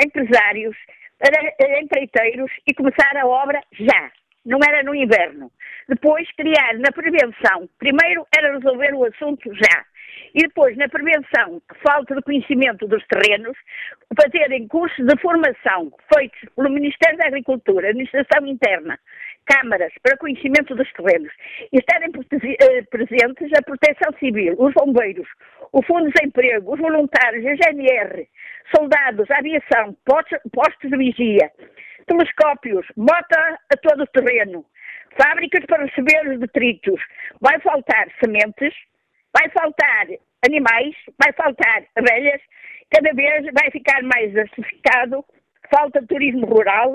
[0.05, 0.77] empresários,
[1.21, 4.11] eh, empreiteiros e começar a obra já.
[4.45, 5.53] Não era no inverno.
[5.89, 7.69] Depois, criar na prevenção.
[7.79, 9.85] Primeiro era resolver o assunto já.
[10.35, 13.57] E depois, na prevenção, falta de conhecimento dos terrenos,
[14.21, 18.99] fazerem cursos de formação feitos pelo Ministério da Agricultura, Administração Interna,
[19.47, 21.33] câmaras para conhecimento dos terrenos
[21.73, 25.29] e estarem eh, presentes a Proteção Civil, os bombeiros,
[25.73, 28.29] o Fundo de Desemprego, os voluntários, a GNR,
[28.75, 31.51] soldados, a aviação, postos de vigia,
[32.07, 34.65] telescópios, mota a todo o terreno,
[35.21, 37.01] fábricas para receber os detritos.
[37.41, 38.75] Vai faltar sementes,
[39.37, 40.07] vai faltar
[40.45, 42.41] animais, vai faltar abelhas,
[42.91, 45.25] cada vez vai ficar mais diversificado,
[45.75, 46.95] falta turismo rural,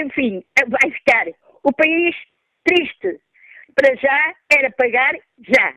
[0.00, 1.26] enfim, vai ficar
[1.62, 2.14] o país
[2.64, 3.20] triste.
[3.74, 5.74] Para já era pagar já.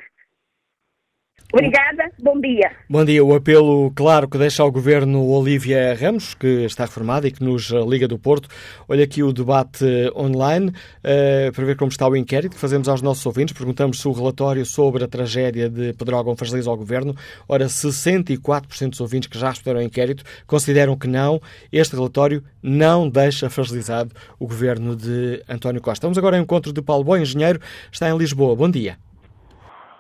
[1.54, 2.72] Obrigada, bom dia.
[2.90, 3.24] Bom dia.
[3.24, 7.72] O apelo claro que deixa ao Governo Olívia Ramos, que está reformada e que nos
[7.90, 8.48] liga do Porto.
[8.88, 9.84] Olha aqui o debate
[10.16, 13.54] online uh, para ver como está o inquérito que fazemos aos nossos ouvintes.
[13.54, 17.14] Perguntamos se o relatório sobre a tragédia de Pedrógão fragiliza ao Governo.
[17.50, 21.42] Ora, 64% dos ouvintes que já responderam ao inquérito consideram que não.
[21.70, 26.08] Este relatório não deixa fragilizado o Governo de António Costa.
[26.08, 27.60] Vamos agora ao encontro de Paulo Boa, engenheiro,
[27.92, 28.56] está em Lisboa.
[28.56, 28.98] Bom dia.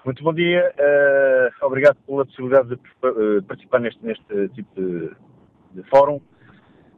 [0.03, 0.73] Muito bom dia.
[0.79, 5.11] Uh, obrigado pela possibilidade de uh, participar neste, neste tipo de,
[5.73, 6.19] de fórum.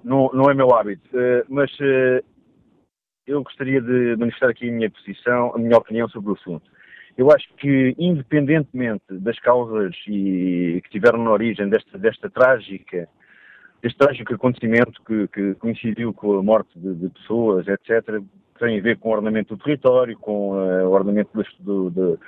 [0.01, 1.69] Não, não, é meu hábito, uh, mas
[3.27, 6.63] eu gostaria de manifestar aqui a minha posição, a minha opinião sobre o assunto.
[7.17, 13.07] Eu acho que, independentemente das causas e, que tiveram na origem desta, desta trágica,
[13.81, 18.21] deste trágico acontecimento que, que coincidiu com a morte de, de, pessoas, etc.,
[18.59, 22.19] tem a ver com o ordenamento do território, com o ordenamento do, do,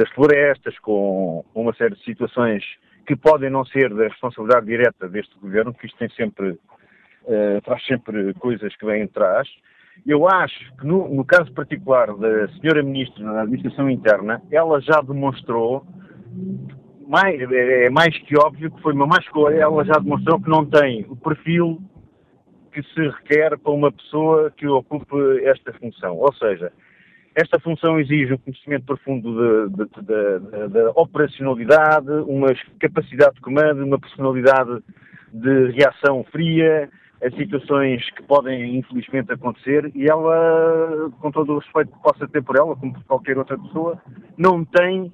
[0.00, 2.64] das florestas, com uma série de situações
[3.06, 7.84] que podem não ser da responsabilidade direta deste governo, que isto tem sempre, uh, traz
[7.84, 9.46] sempre coisas que vêm atrás.
[10.06, 15.02] Eu acho que no, no caso particular da senhora Ministra da Administração Interna, ela já
[15.02, 15.84] demonstrou,
[17.06, 20.48] mais, é, é mais que óbvio que foi uma má escolha, ela já demonstrou que
[20.48, 21.78] não tem o perfil
[22.72, 26.16] que se requer para uma pessoa que ocupe esta função.
[26.16, 26.72] Ou seja,
[27.34, 34.82] esta função exige um conhecimento profundo da operacionalidade, uma capacidade de comando, uma personalidade
[35.32, 36.88] de reação fria
[37.22, 42.42] a situações que podem infelizmente acontecer e ela, com todo o respeito que possa ter
[42.42, 44.00] por ela, como por qualquer outra pessoa,
[44.38, 45.12] não tem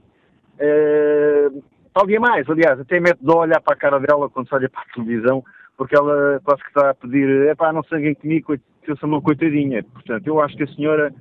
[0.60, 4.82] uh, mais, aliás, até mete de olhar para a cara dela quando se olha para
[4.82, 5.42] a televisão,
[5.76, 8.54] porque ela quase que está a pedir, é pá, não sanguem comigo,
[8.86, 9.82] eu sou uma coitadinha.
[9.82, 11.12] Portanto, eu acho que a senhora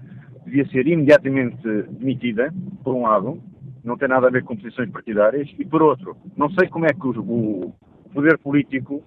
[0.46, 2.54] devia ser imediatamente demitida,
[2.84, 3.42] por um lado,
[3.84, 6.90] não tem nada a ver com posições partidárias, e por outro, não sei como é
[6.90, 7.74] que o, o
[8.14, 9.04] poder político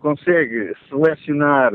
[0.00, 1.72] consegue selecionar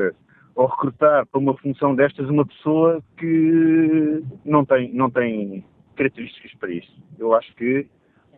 [0.55, 6.71] ou recrutar para uma função destas uma pessoa que não tem, não tem características para
[6.71, 6.91] isso.
[7.19, 7.87] Eu acho que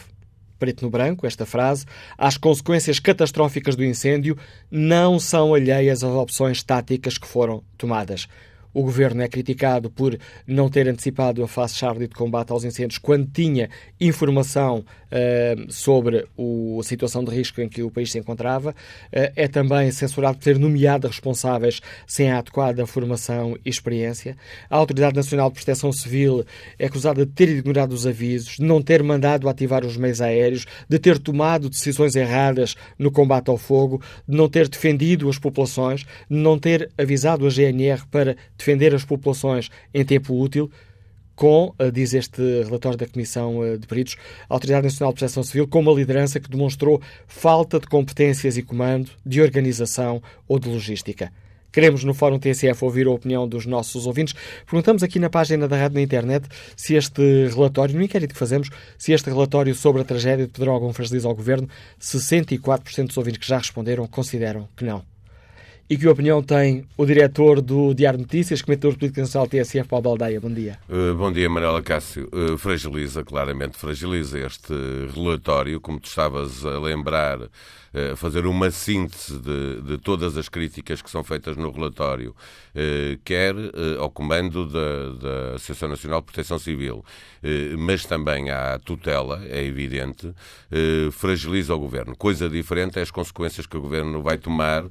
[0.59, 1.84] preto no branco, esta frase,
[2.16, 4.38] as consequências catastróficas do incêndio
[4.70, 8.26] não são alheias às opções táticas que foram tomadas.
[8.75, 12.99] O governo é criticado por não ter antecipado a fase Charlie de combate aos incêndios
[12.99, 13.70] quando tinha
[14.01, 18.70] informação uh, sobre o, a situação de risco em que o país se encontrava.
[18.70, 24.36] Uh, é também censurado por ter nomeado responsáveis sem a adequada formação e experiência.
[24.68, 26.44] A Autoridade Nacional de Proteção Civil
[26.78, 30.66] é acusada de ter ignorado os avisos, de não ter mandado ativar os meios aéreos,
[30.88, 36.04] de ter tomado decisões erradas no combate ao fogo, de não ter defendido as populações,
[36.28, 40.70] de não ter avisado a GNR para defender as populações em tempo útil
[41.35, 44.16] com, eh, diz este relatório da Comissão eh, de Peritos,
[44.49, 48.62] a Autoridade Nacional de Proteção Civil, com uma liderança que demonstrou falta de competências e
[48.62, 51.32] comando, de organização ou de logística.
[51.74, 54.32] Queremos no Fórum TSF ouvir a opinião dos nossos ouvintes.
[54.64, 58.70] Perguntamos aqui na página da rádio na internet se este relatório, no inquérito que fazemos,
[58.97, 61.68] se este relatório sobre a tragédia de Pedrógão fragiliza ao Governo,
[62.01, 65.13] 64% dos ouvintes que já responderam consideram que não.
[65.89, 70.41] E que opinião tem o diretor do Diário Notícias, comentador político nacional TSF, Paulo Baldeia?
[70.41, 70.78] Bom dia.
[70.89, 72.26] Uh, bom dia, Manuela Cássio.
[72.32, 74.72] Uh, fragiliza, claramente fragiliza este
[75.14, 77.39] relatório, como tu estavas a lembrar,
[77.95, 82.34] uh, fazer uma síntese de, de, todas as críticas que são feitas no relatório,
[83.24, 83.55] quer
[84.01, 87.05] ao comando da, da Associação Nacional de Proteção Civil,
[87.78, 90.34] mas também à tutela, é evidente,
[91.12, 92.16] fragiliza o governo.
[92.16, 94.84] Coisa diferente é as consequências que o governo vai tomar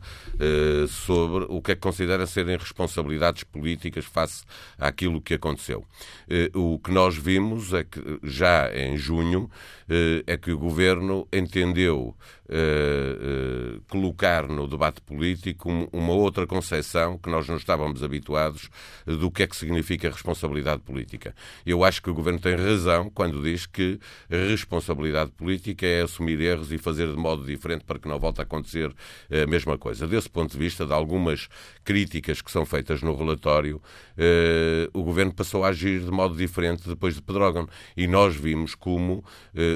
[0.88, 4.44] sobre o que é que considera serem responsabilidades políticas face
[4.80, 5.86] àquilo que aconteceu.
[6.30, 9.50] Eh, o que nós vimos é que já em junho
[9.90, 12.16] eh, é que o governo entendeu
[12.54, 18.70] uh, uh, colocar no debate político uma outra concepção que nós não estávamos habituados
[19.06, 21.36] do que é que significa responsabilidade política.
[21.66, 24.00] Eu acho que o governo tem razão quando diz que
[24.30, 28.44] responsabilidade política é assumir erros e fazer de modo diferente para que não volte a
[28.44, 28.94] acontecer
[29.32, 30.08] a mesma coisa.
[30.08, 31.48] Desse ponto de vista, de algumas
[31.84, 36.88] críticas que são feitas no relatório, uh, o governo passou a agir de modo diferente
[36.88, 37.68] depois de Pedrógão.
[37.96, 39.24] E nós vimos como,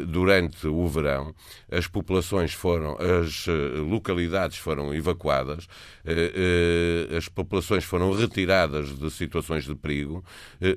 [0.08, 1.34] durante o verão,
[1.72, 5.68] as populações foram, as eh, localidades foram evacuadas,
[6.06, 10.24] eh, eh, as populações foram retiradas de situações de perigo,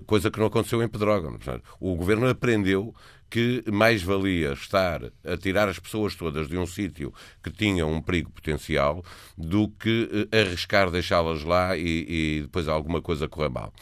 [0.06, 1.38] coisa que não aconteceu em Pedrógão.
[1.78, 2.94] O governo aprendeu
[3.30, 8.02] que mais valia estar a tirar as pessoas todas de um sítio que tinha um
[8.02, 9.04] perigo potencial
[9.38, 13.72] do que arriscar deixá-las lá e, e, depois alguma coisa correr mal.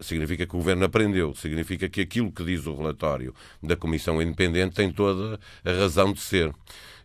[0.00, 4.74] Significa que o governo aprendeu, significa que aquilo que diz o relatório da Comissão Independente
[4.74, 6.52] tem toda a razão de ser.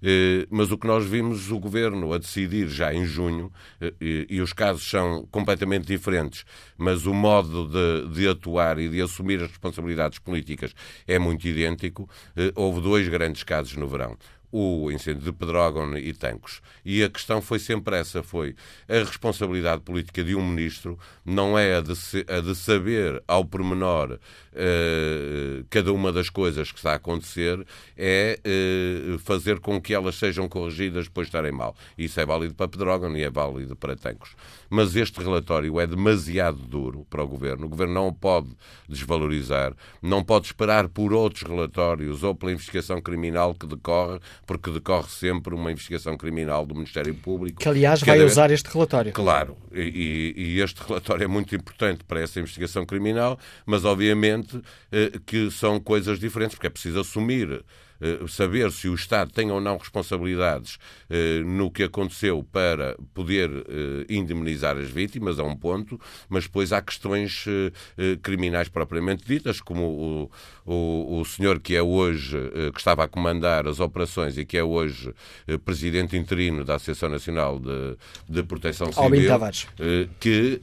[0.02, 3.93] Eh, mas o que nós vimos o governo a decidir já em junho, eh,
[4.30, 6.46] e os casos são completamente diferentes,
[6.78, 10.74] mas o modo de, de atuar e de assumir as responsabilidades políticas
[11.08, 12.10] é muito idêntico.
[12.36, 14.18] Eh, houve dois grandes casos no verão
[14.58, 16.62] o incêndio de Pedrógão e Tancos.
[16.86, 18.56] E a questão foi sempre essa, foi
[18.88, 23.43] a responsabilidade política de um ministro não é a de, se, a de saber ao
[23.43, 24.18] pormenor
[24.56, 27.66] uh, cada uma das coisas que está a acontecer,
[27.97, 31.76] é uh, fazer com que elas sejam corrigidas depois de estarem mal.
[31.97, 34.36] Isso é válido para Pedrógão e é válido para Tancos.
[34.70, 37.66] Mas este relatório é demasiado duro para o Governo.
[37.66, 38.49] O Governo não o pode
[38.89, 45.10] desvalorizar, não pode esperar por outros relatórios ou pela investigação criminal que decorre porque decorre
[45.10, 47.62] sempre uma investigação criminal do Ministério Público.
[47.62, 48.32] Que, aliás, vai vez...
[48.32, 49.12] usar este relatório.
[49.14, 54.45] Claro, e, e, este relatório é muito importante para essa investigação criminal, mas, obviamente, eh,
[55.26, 57.64] que são coisas diferentes, porque é preciso assumir eh,
[58.28, 60.78] saber se o Estado tem ou não responsabilidades
[61.10, 66.72] eh, no que aconteceu para poder eh, indemnizar as vítimas, a um ponto, mas depois
[66.72, 67.46] há questões
[68.22, 70.30] criminais propriamente ditas, como
[70.66, 72.38] o, o, o senhor que é hoje,
[72.74, 75.14] que estava a comandar as operações e que é hoje
[75.64, 79.30] presidente interino da Associação Nacional de, de Proteção Civil,
[80.20, 80.62] que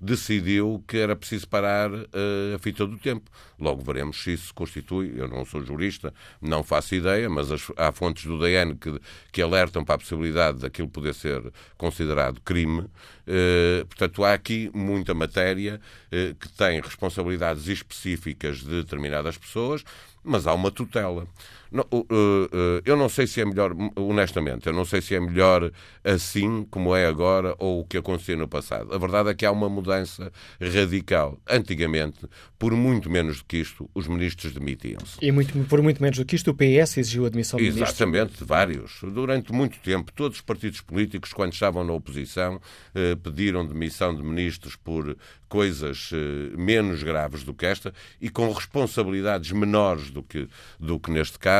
[0.00, 3.30] decidiu que era preciso parar a fita do tempo.
[3.58, 7.90] Logo veremos se isso constitui, eu não sou jurista, não faço ideia, mas as, há
[7.90, 9.00] fontes do DN que,
[9.32, 11.42] que alertam para a possibilidade daquilo poder ser
[11.76, 12.86] considerado crime.
[13.26, 15.80] Eh, portanto, há aqui muita matéria
[16.10, 19.82] eh, que tem responsabilidades específicas de determinadas pessoas,
[20.22, 21.26] mas há uma tutela.
[21.70, 25.20] Não, uh, uh, eu não sei se é melhor, honestamente, eu não sei se é
[25.20, 25.70] melhor
[26.02, 28.94] assim como é agora ou o que aconteceu no passado.
[28.94, 31.38] A verdade é que há uma mudança radical.
[31.48, 32.20] Antigamente,
[32.58, 35.18] por muito menos do que isto, os ministros demitiam-se.
[35.20, 37.90] E muito, por muito menos do que isto, o PS exigiu a admissão de ministros.
[37.90, 38.98] Exatamente, vários.
[39.02, 44.22] Durante muito tempo, todos os partidos políticos, quando estavam na oposição, uh, pediram demissão de
[44.22, 45.16] ministros por
[45.48, 46.10] coisas
[46.58, 50.46] menos graves do que esta e com responsabilidades menores do que,
[50.78, 51.57] do que neste caso,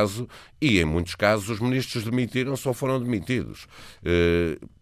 [0.61, 3.67] e em muitos casos os ministros demitiram só foram demitidos.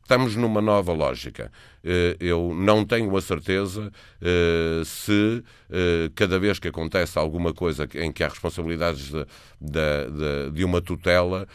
[0.06, 1.50] Estamos numa nova lógica.
[1.86, 7.88] Eh, eu não tenho a certeza eh, se eh, cada vez que acontece alguma coisa
[7.94, 9.24] em que há responsabilidades de,
[9.60, 11.46] de, de, uma tutela,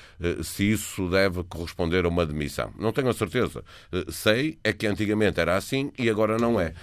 [0.41, 2.71] se isso deve corresponder a uma demissão.
[2.79, 3.63] Não tenho a certeza.
[4.09, 6.73] Sei é que antigamente era assim e agora não é.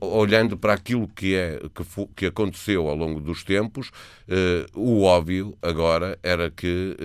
[0.00, 3.90] Olhando para aquilo que, é, que, que aconteceu ao longo dos tempos,
[4.74, 6.96] o óbvio agora era que,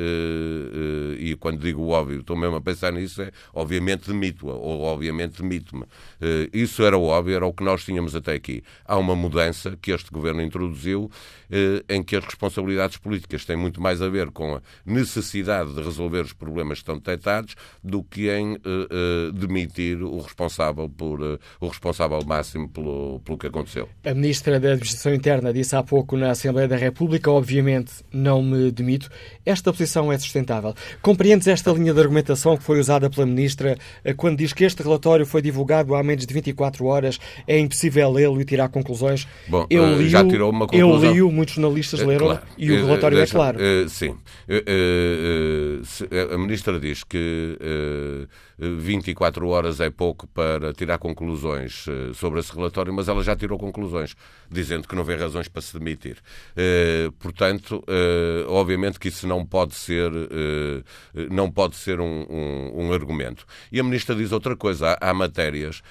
[1.17, 5.85] e quando digo óbvio, estou mesmo a pensar nisso, é obviamente demito-a, ou obviamente demito-me.
[6.19, 8.63] Eh, isso era óbvio, era o que nós tínhamos até aqui.
[8.85, 11.09] Há uma mudança que este governo introduziu
[11.49, 15.81] eh, em que as responsabilidades políticas têm muito mais a ver com a necessidade de
[15.81, 21.21] resolver os problemas que estão detectados do que em eh, demitir o responsável por
[21.59, 23.87] o responsável máximo pelo, pelo que aconteceu.
[24.03, 28.71] A ministra da Administração Interna disse há pouco na Assembleia da República, obviamente não me
[28.71, 29.09] demito.
[29.45, 30.73] Esta posição é sustentável.
[31.01, 33.77] Compreendes esta linha de argumentação que foi usada pela ministra
[34.17, 38.41] quando diz que este relatório foi divulgado há menos de 24 horas, é impossível lê-lo
[38.41, 39.27] e tirar conclusões.
[39.47, 41.15] Bom, eu eh, li já tirou uma conclusão.
[41.15, 42.41] Eu li muitos jornalistas eh, leram claro.
[42.57, 43.59] e o eh, relatório é claro.
[43.89, 44.15] sim.
[46.33, 47.57] a ministra diz que
[48.61, 54.15] 24 horas é pouco para tirar conclusões sobre esse relatório, mas ela já tirou conclusões,
[54.49, 56.17] dizendo que não vê razões para se demitir.
[57.19, 57.83] Portanto,
[58.47, 60.11] obviamente que isso não pode ser,
[61.31, 63.45] não pode ser um, um, um argumento.
[63.71, 64.97] E a ministra diz outra coisa.
[64.99, 65.81] Há, matérias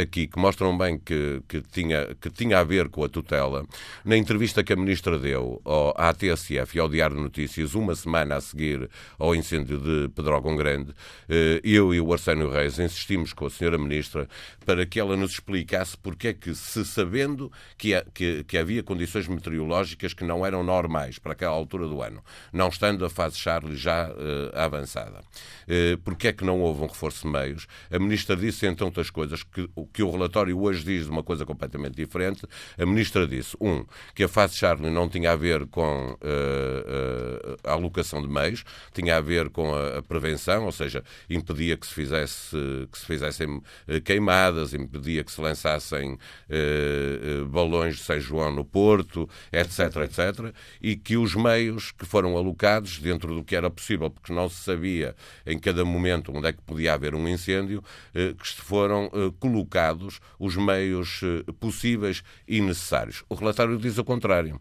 [0.00, 3.66] aqui que mostram bem que, que, tinha, que tinha a ver com a tutela.
[4.04, 5.60] Na entrevista que a Ministra deu
[5.96, 8.88] à TSF e ao Diário de Notícias, uma semana a seguir
[9.18, 13.78] ao incêndio de Pedrógão Grande, uh, eu e o Arsénio Reis insistimos com a Senhora
[13.78, 14.28] Ministra
[14.64, 19.26] para que ela nos explicasse porque é que, se sabendo que, que, que havia condições
[19.26, 22.22] meteorológicas que não eram normais para aquela altura do ano,
[22.52, 24.14] não estando a fase Charlie já uh,
[24.54, 27.66] avançada, uh, porque é que não houve um reforço de meios?
[27.90, 31.46] A Ministra disse, entre outras coisas, que, que o relatório hoje diz de uma coisa
[31.46, 32.46] completamente diferente.
[32.76, 33.84] A Ministra disse, um,
[34.14, 39.16] que a fase Charlie não tinha a ver com uh, a alocação de meios, tinha
[39.16, 42.56] a ver com a, a, prevenção, ou seja, impedia que se, fizesse,
[42.90, 43.62] que se fizessem
[44.04, 50.96] queimadas, impedia que se lançassem uh, balões de São João no Porto, etc, etc, e
[50.96, 55.14] que os meios que foram alocados dentro do que era possível, porque não se sabia
[55.46, 61.20] em cada momento onde é que podia haver um incêndio, que foram colocados os meios
[61.60, 63.24] possíveis e necessários.
[63.28, 64.60] O relatório diz o contrário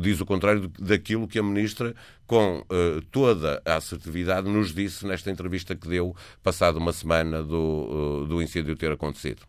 [0.00, 1.94] diz o contrário daquilo que a Ministra,
[2.26, 8.22] com uh, toda a assertividade, nos disse nesta entrevista que deu, passado uma semana do,
[8.22, 9.42] uh, do incêndio ter acontecido.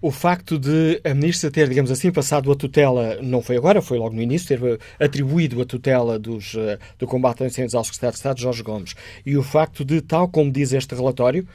[0.00, 3.98] O facto de a Ministra ter, digamos assim, passado a tutela, não foi agora, foi
[3.98, 6.54] logo no início, ter atribuído a tutela dos,
[6.98, 8.94] do combate a incêndios ao Secretário de Estado, Jorge Gomes,
[9.24, 11.48] e o facto de, tal como diz este relatório,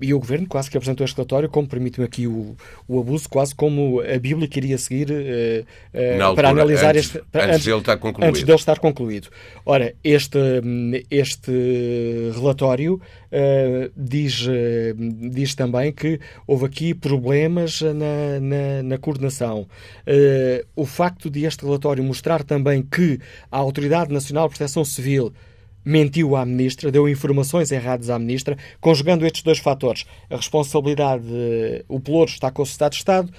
[0.00, 2.56] e o Governo quase que apresentou este relatório, como permite-me aqui o,
[2.88, 7.06] o abuso, quase como a Bíblia que iria seguir uh, uh, altura, para analisar antes,
[7.06, 7.22] este.
[7.30, 8.28] Para, antes, dele estar concluído.
[8.28, 9.28] Antes dele estar concluído.
[9.64, 10.38] Ora, este,
[11.10, 11.52] este
[12.34, 14.46] relatório uh, diz,
[15.30, 19.66] diz também que houve aqui problemas na, na, na coordenação.
[20.74, 23.18] o facto de este relatório mostrar também que
[23.50, 25.32] a Autoridade Nacional de Proteção Civil
[25.84, 30.04] mentiu à ministra, deu informações erradas à ministra, conjugando estes dois fatores.
[30.28, 31.24] A responsabilidade,
[31.88, 33.32] o pelouro está com o Estado de Estado,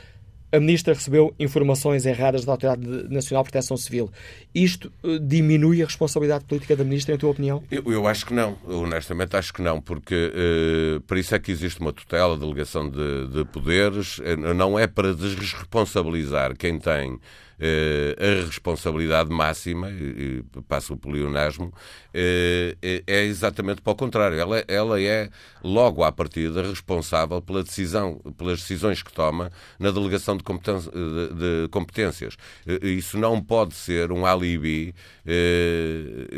[0.52, 4.12] a ministra recebeu informações erradas da Autoridade Nacional de Proteção Civil.
[4.54, 7.64] Isto eh, diminui a responsabilidade política da ministra, em tua opinião?
[7.72, 11.52] Eu, eu acho que não, honestamente acho que não, porque uh, por isso é que
[11.52, 14.20] existe uma tutela, delegação de, de poderes,
[14.56, 17.20] não é para desresponsabilizar quem tem eh,
[17.62, 21.72] a responsabilidade máxima, e passo o pleonasmo,
[22.14, 24.38] eh, é, é exatamente para o contrário.
[24.38, 25.30] Ela, ela é,
[25.64, 32.36] logo à partida, responsável pela decisão, pelas decisões que toma na delegação de, de, competências.
[32.68, 34.94] Eh, isso não pode ser um alibi.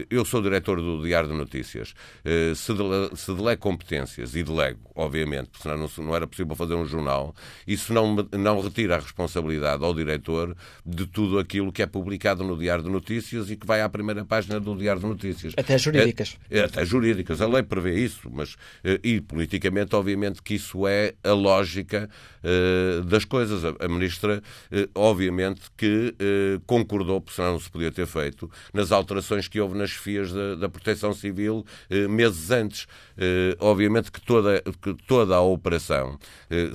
[0.09, 1.93] Eu sou diretor do Diário de Notícias.
[2.55, 6.76] Se, dele, se delego competências, e delego, obviamente, porque senão não, não era possível fazer
[6.76, 7.34] um jornal,
[7.65, 10.55] isso não, não retira a responsabilidade ao diretor
[10.86, 14.26] de tudo aquilo que é publicado no Diário de Notícias e que vai à primeira
[14.26, 15.53] página do Diário de Notícias.
[15.55, 16.38] Até jurídicas.
[16.49, 17.39] É, é, até jurídicas.
[17.39, 22.09] A lei prevê isso, mas eh, e politicamente, obviamente, que isso é a lógica
[22.43, 23.64] uh, das coisas.
[23.64, 24.41] A, a Ministra,
[24.72, 29.59] uh, obviamente, que uh, concordou, porque senão não se podia ter feito, nas alterações que
[29.59, 31.64] houve nas FIAs da, da Proteção Civil
[32.09, 32.88] meses antes.
[33.59, 36.18] obviamente que toda, que toda a operação,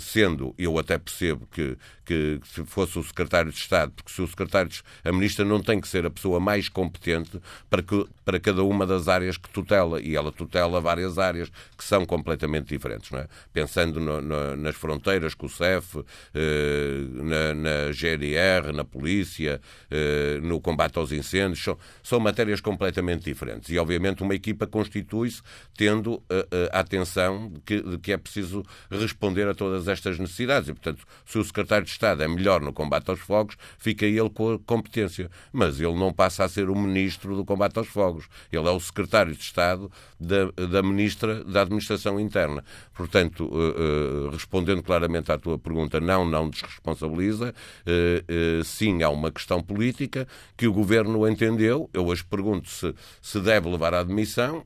[0.01, 1.77] sendo, eu até percebo que
[2.09, 5.79] que, fosse o secretário de Estado, porque se o secretário de, a ministra não tem
[5.79, 7.39] que ser a pessoa mais competente
[7.69, 11.85] para, que, para cada uma das áreas que tutela, e ela tutela várias áreas que
[11.85, 13.29] são completamente diferentes, não é?
[13.53, 16.03] Pensando no, no, nas fronteiras com o CEF,
[16.35, 23.25] eh, na, na GNR, na polícia, eh, no combate aos incêndios, são, são matérias completamente
[23.25, 23.69] diferentes.
[23.69, 25.43] E, obviamente, uma equipa constitui-se
[25.77, 29.89] tendo a, eh, eh, a atenção de que, de que é preciso responder a todas
[29.89, 30.69] estas necessidades.
[30.69, 34.31] E, portanto, se o secretário de Estado é melhor no combate aos fogos, fica ele
[34.31, 35.29] com a competência.
[35.53, 38.27] Mas ele não passa a ser o ministro do combate aos fogos.
[38.53, 42.65] Ele é o secretário de Estado da, da ministra da Administração Interna.
[42.95, 47.53] Portanto, uh, uh, respondendo claramente à tua pergunta, não, não desresponsabiliza.
[47.83, 50.27] Uh, sim, há uma questão política
[50.57, 51.91] que o governo entendeu.
[51.93, 54.65] Eu hoje pergunto se, se deve levar à admissão,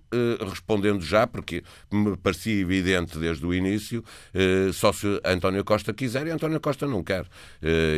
[0.49, 4.05] respondendo já, porque me parecia evidente desde o início,
[4.72, 7.22] só se António Costa quiser e António Costa não quer.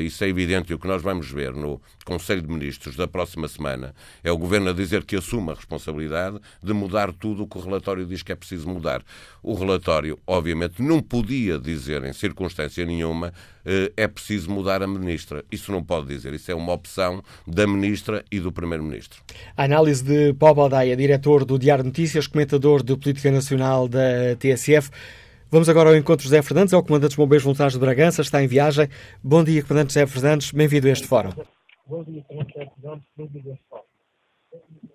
[0.04, 3.48] Isso é evidente e o que nós vamos ver no Conselho de Ministros da próxima
[3.48, 7.58] semana é o governo a dizer que assume a responsabilidade de mudar tudo o que
[7.58, 9.02] o relatório diz que é preciso mudar.
[9.42, 13.32] O relatório, obviamente, não podia dizer em circunstância nenhuma
[13.64, 15.44] eh, é preciso mudar a ministra.
[15.50, 16.34] Isso não pode dizer.
[16.34, 19.22] Isso é uma opção da ministra e do primeiro-ministro.
[19.56, 24.90] A análise de Paulo Baldaia, diretor do Diário Notícias, comentador de Política Nacional da TSF.
[25.54, 28.42] Vamos agora ao encontro José Fernandes, é o Comandante dos Bombeiros Voluntários de Bragança, está
[28.42, 28.88] em viagem.
[29.22, 31.30] Bom dia, Comandante José Fernandes, bem-vindo a este fórum.
[31.86, 33.84] Bom dia, Comandante José Fernandes, bem-vindo a este fórum.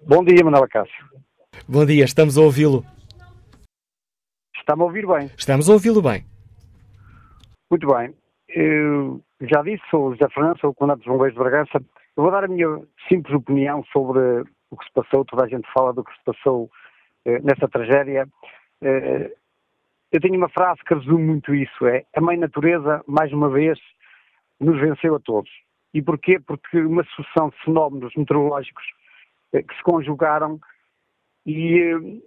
[0.05, 1.05] Bom dia, Manuela Cássio.
[1.66, 2.84] Bom dia, estamos a ouvi-lo.
[4.53, 5.32] Está-me a ouvir bem?
[5.38, 6.26] Estamos a ouvi-lo bem.
[7.72, 8.14] Muito bem.
[8.49, 11.82] Eu já disse, sou o José Fernandes, sou o comandante dos Bombeiros de Bragança.
[12.18, 14.20] Eu vou dar a minha simples opinião sobre
[14.72, 15.24] o que se passou.
[15.24, 16.70] Toda a gente fala do que se passou
[17.24, 18.28] eh, nesta tragédia.
[18.82, 19.32] Eh,
[20.12, 23.80] eu tenho uma frase que resume muito isso: é a Mãe Natureza, mais uma vez,
[24.60, 25.49] nos venceu a todos.
[25.93, 26.39] E porquê?
[26.39, 28.84] Porque uma sucessão de fenómenos meteorológicos
[29.53, 30.60] eh, que se conjugaram
[31.45, 32.22] e eh,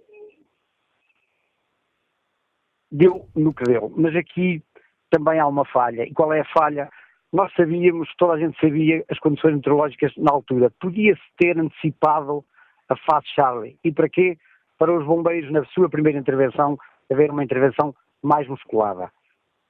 [2.91, 3.91] deu no que deu.
[3.95, 4.61] Mas aqui
[5.09, 6.03] também há uma falha.
[6.03, 6.89] E qual é a falha?
[7.31, 10.71] Nós sabíamos, toda a gente sabia as condições meteorológicas na altura.
[10.79, 12.45] Podia-se ter antecipado
[12.89, 13.77] a fase Charlie.
[13.83, 14.37] E para quê?
[14.83, 16.77] Para os bombeiros, na sua primeira intervenção,
[17.09, 19.09] haver uma intervenção mais musculada.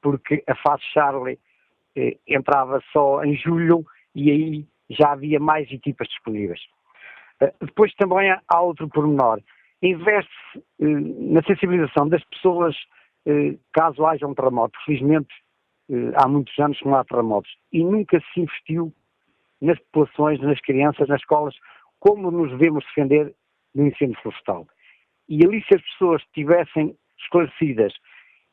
[0.01, 1.37] Porque a fase Charlie
[1.95, 3.85] eh, entrava só em julho
[4.15, 6.59] e aí já havia mais equipas disponíveis.
[7.41, 9.39] Eh, depois também há outro pormenor.
[9.83, 10.85] Investe-se eh,
[11.31, 12.75] na sensibilização das pessoas
[13.27, 14.79] eh, caso haja um terremoto.
[14.83, 15.29] Felizmente,
[16.15, 17.55] há muitos anos que não há terremotos.
[17.71, 18.91] E nunca se investiu
[19.61, 21.53] nas populações, nas crianças, nas escolas,
[21.99, 23.31] como nos devemos defender
[23.75, 24.65] do incêndio florestal.
[25.29, 27.93] E ali, se as pessoas estivessem esclarecidas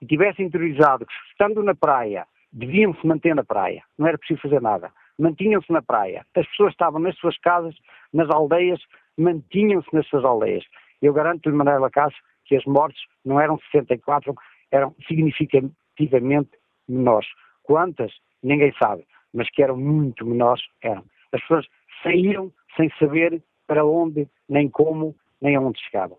[0.00, 4.40] e tivessem interiorizado que, estando na praia, deviam se manter na praia, não era preciso
[4.40, 6.24] fazer nada mantinham-se na praia.
[6.34, 7.76] As pessoas estavam nas suas casas,
[8.12, 8.80] nas aldeias,
[9.16, 10.64] mantinham-se nas suas aldeias.
[11.02, 14.34] Eu garanto-lhe, Manuela Cássio, que as mortes não eram 64,
[14.72, 16.50] eram significativamente
[16.88, 17.28] menores.
[17.62, 18.12] Quantas?
[18.42, 21.04] Ninguém sabe, mas que eram muito menores, eram.
[21.32, 21.66] As pessoas
[22.02, 26.18] saíram sem saber para onde, nem como, nem aonde chegavam.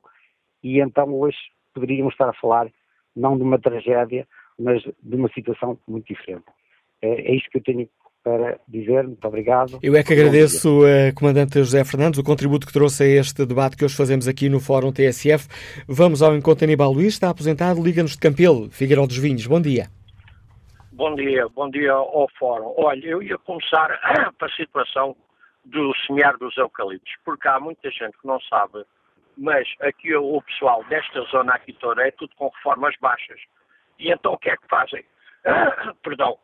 [0.64, 1.38] E então hoje
[1.74, 2.68] poderíamos estar a falar
[3.16, 6.46] não de uma tragédia, mas de uma situação muito diferente.
[7.02, 7.90] É, é isto que eu tenho
[8.24, 9.80] para dizer muito obrigado.
[9.82, 13.76] Eu é que agradeço, uh, Comandante José Fernandes, o contributo que trouxe a este debate
[13.76, 15.48] que hoje fazemos aqui no Fórum TSF.
[15.88, 19.48] Vamos ao encontro Aníbal Luís, está aposentado, Liga-nos de Campelo, Figueiredo dos Vinhos.
[19.48, 19.88] Bom dia.
[20.92, 22.76] Bom dia, bom dia ao Fórum.
[22.78, 23.88] Olha, eu ia começar
[24.38, 25.16] para a situação
[25.66, 28.84] do semear dos eucaliptos, porque há muita gente que não sabe,
[29.38, 33.40] mas aqui o pessoal desta zona aqui toda é tudo com reformas baixas.
[34.00, 35.06] E então o que é que fazem?
[36.04, 36.38] Perdão,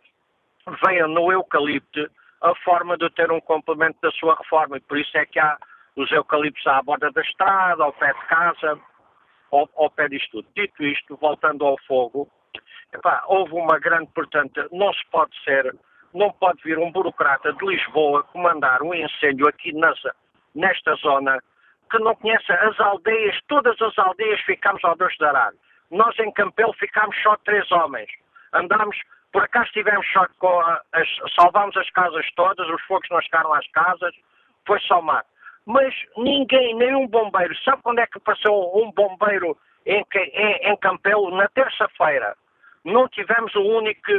[0.85, 2.09] venha no eucalipto
[2.41, 4.77] a forma de ter um complemento da sua reforma.
[4.77, 5.57] E por isso é que há
[5.95, 8.79] os eucaliptos à borda da estrada, ao pé de casa,
[9.51, 10.47] ao, ao pé disto tudo.
[10.55, 12.29] Dito isto, voltando ao fogo,
[12.93, 15.75] epá, houve uma grande, portanto, não se pode ser,
[16.13, 20.15] não pode vir um burocrata de Lisboa comandar um incêndio aqui nessa,
[20.53, 21.41] nesta zona
[21.87, 25.51] que não conhece as aldeias, todas as aldeias ficámos ao Deus dará.
[25.91, 28.09] Nós em Campelo ficámos só três homens.
[28.53, 28.97] Andámos
[29.31, 30.59] por acaso tivemos sorte com
[30.93, 34.13] as, salvámos as casas todas, os fogos não chegaram às casas,
[34.65, 35.27] foi só mato.
[35.65, 41.29] Mas ninguém, nenhum bombeiro, sabe quando é que passou um bombeiro em, em, em Campelo?
[41.35, 42.35] Na terça-feira.
[42.85, 44.11] Não tivemos o único,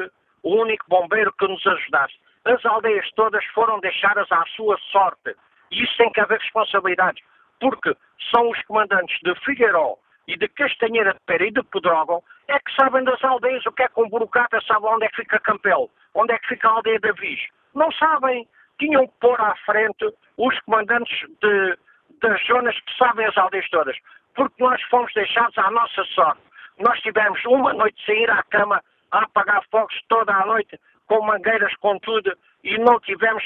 [0.43, 2.15] o único bombeiro que nos ajudasse.
[2.45, 5.35] As aldeias todas foram deixadas à sua sorte.
[5.71, 7.25] E isso tem que haver responsabilidades.
[7.61, 7.97] Porque
[8.31, 9.97] são os comandantes de Figueiró,
[10.29, 13.83] e de Castanheira de Pera e de Pedrógão é que sabem das aldeias o que
[13.83, 16.73] é que um burocrata sabe onde é que fica Campelo, onde é que fica a
[16.73, 17.41] aldeia da Viz.
[17.75, 18.47] Não sabem.
[18.79, 21.79] Tinham que pôr à frente os comandantes de,
[22.23, 23.97] das zonas que sabem as aldeias todas.
[24.35, 26.43] Porque nós fomos deixados à nossa sorte.
[26.79, 28.81] Nós tivemos uma noite sem ir à cama
[29.11, 33.43] a apagar fogos toda a noite, com mangueiras, com tudo, e não tivemos,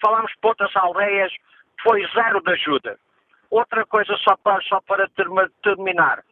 [0.00, 1.32] falamos para outras aldeias,
[1.82, 2.98] foi zero de ajuda.
[3.50, 5.08] Outra coisa só para, só para
[5.62, 6.22] terminar.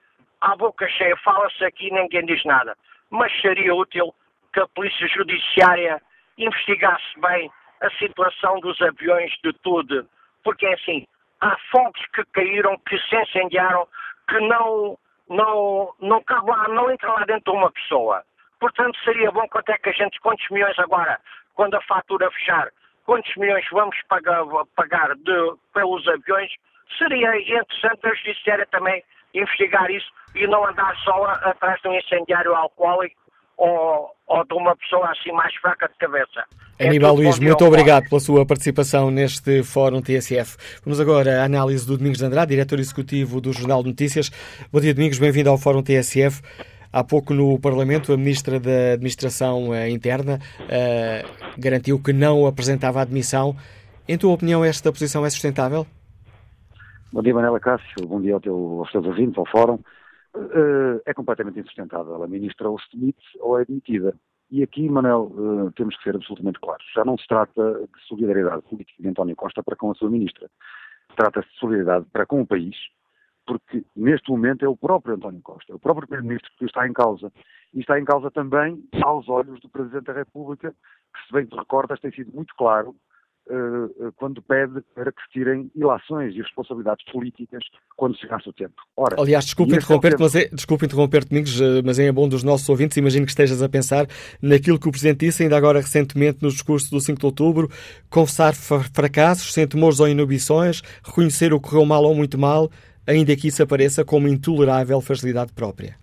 [0.40, 2.76] À boca cheia, fala-se aqui e ninguém diz nada.
[3.10, 4.14] Mas seria útil
[4.52, 6.00] que a Polícia Judiciária
[6.36, 7.50] investigasse bem
[7.80, 10.08] a situação dos aviões de tudo.
[10.44, 11.06] Porque é assim,
[11.40, 13.88] há fogos que caíram, que se incendiaram,
[14.28, 14.96] que não,
[15.28, 18.22] não, não cabe lá, não entra lá dentro de uma pessoa.
[18.60, 21.20] Portanto, seria bom quanto é que a gente, quantos milhões agora,
[21.54, 22.70] quando a fatura fechar,
[23.04, 24.44] quantos milhões vamos pagar,
[24.76, 26.52] pagar de, pelos aviões
[26.96, 29.02] seria interessante a Judiciária também
[29.34, 33.16] investigar isso e não andar só atrás de um incendiário alcoólico
[33.56, 36.44] ou, ou de uma pessoa assim mais fraca de cabeça.
[36.80, 40.56] Aníbal é Luís, muito obrigado pela sua participação neste Fórum TSF.
[40.84, 44.30] Vamos agora à análise do Domingos de Andrade, diretor executivo do Jornal de Notícias.
[44.72, 46.40] Bom dia, Domingos, bem-vindo ao Fórum TSF.
[46.92, 53.02] Há pouco no Parlamento, a Ministra da Administração eh, Interna uh, garantiu que não apresentava
[53.02, 53.54] admissão.
[54.08, 55.86] Em tua opinião, esta posição é sustentável?
[57.10, 58.06] Bom dia, Manela Cássio.
[58.06, 59.80] Bom dia ao teu, aos teus ouvintes, ao Fórum.
[60.36, 62.22] Uh, é completamente insustentável.
[62.22, 64.14] A ministra ou se demite ou é demitida.
[64.50, 66.84] E aqui, Manel, uh, temos que ser absolutamente claros.
[66.94, 70.50] Já não se trata de solidariedade política de António Costa para com a sua ministra.
[71.16, 72.76] Trata-se de solidariedade para com o país,
[73.46, 76.92] porque neste momento é o próprio António Costa, é o próprio Primeiro-Ministro que está em
[76.92, 77.32] causa.
[77.72, 80.74] E está em causa também aos olhos do Presidente da República,
[81.14, 82.94] que, se bem te recordas, tem sido muito claro
[84.16, 87.62] quando pede para que se tirem ilações e responsabilidades políticas
[87.96, 88.74] quando chegasse o tempo.
[88.96, 92.42] Ora, Aliás, desculpe interromper-te, é mas é, desculpe interromper Domingos, eh, mas é bom dos
[92.42, 94.06] nossos ouvintes, imagino que estejas a pensar
[94.40, 97.70] naquilo que o Presidente disse ainda agora recentemente no discurso do 5 de outubro,
[98.10, 102.70] confessar fracassos, sem temores ou inibições, reconhecer o que correu mal ou muito mal,
[103.06, 105.96] ainda que isso apareça como intolerável facilidade própria.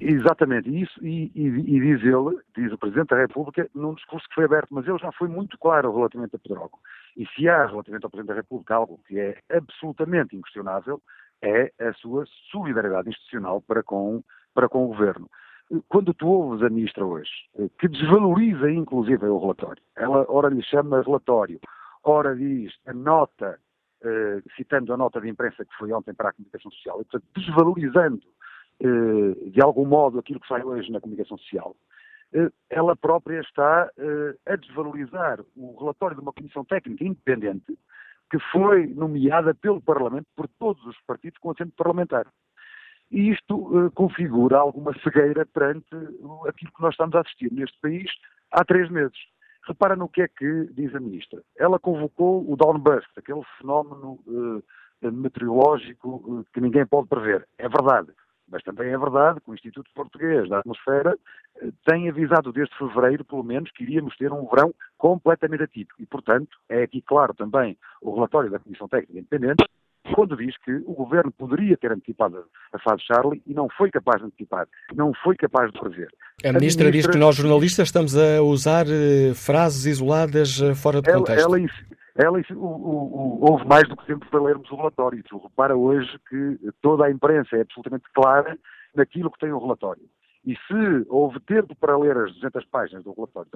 [0.00, 4.34] Exatamente, isso, e, e, e, diz ele, diz o Presidente da República, num discurso que
[4.36, 6.78] foi aberto, mas ele já foi muito claro relativamente a Pedrógão.
[7.16, 11.02] E se há relativamente ao Presidente da República algo que é absolutamente inquestionável,
[11.42, 14.22] é a sua solidariedade institucional para com,
[14.54, 15.28] para com o Governo.
[15.88, 17.30] Quando tu ouves a Ministra hoje,
[17.78, 21.58] que desvaloriza inclusive o relatório, ela ora lhe chama relatório,
[22.04, 23.58] ora diz a nota,
[24.02, 27.24] eh, citando a nota de imprensa que foi ontem para a comunicação social, e portanto
[27.34, 28.43] desvalorizando eh,
[28.80, 31.76] de algum modo aquilo que sai hoje na comunicação social,
[32.34, 37.78] eh, ela própria está eh, a desvalorizar o relatório de uma comissão técnica independente
[38.28, 42.26] que foi nomeada pelo Parlamento por todos os partidos com assento parlamentar.
[43.10, 45.94] E isto configura alguma cegueira perante
[46.48, 48.10] aquilo que nós estamos a assistir neste país
[48.50, 49.16] há três meses.
[49.68, 51.40] Repara no que é que diz a Ministra.
[51.56, 54.18] Ela convocou o downburst, aquele fenómeno
[55.02, 57.46] meteorológico que ninguém pode prever.
[57.58, 58.10] É verdade.
[58.50, 61.16] Mas também é verdade que o Instituto Português da Atmosfera
[61.60, 66.00] eh, tem avisado desde fevereiro, pelo menos, que iríamos ter um verão completamente atípico.
[66.00, 69.64] E, portanto, é aqui claro também o relatório da Comissão Técnica Independente,
[70.14, 74.20] quando diz que o governo poderia ter antecipado a fase Charlie e não foi capaz
[74.20, 76.08] de antecipar, não foi capaz de prever.
[76.44, 81.00] A, a ministra, diz que nós jornalistas estamos a usar uh, frases isoladas uh, fora
[81.00, 81.40] de contexto.
[81.40, 81.68] Ela, ela,
[82.16, 85.22] ela, o, o, o, houve mais do que sempre para lermos o relatório.
[85.24, 88.56] Tu repara hoje que toda a imprensa é absolutamente clara
[88.94, 90.02] naquilo que tem o relatório.
[90.46, 93.48] E se houve tempo para ler as 200 páginas do relatório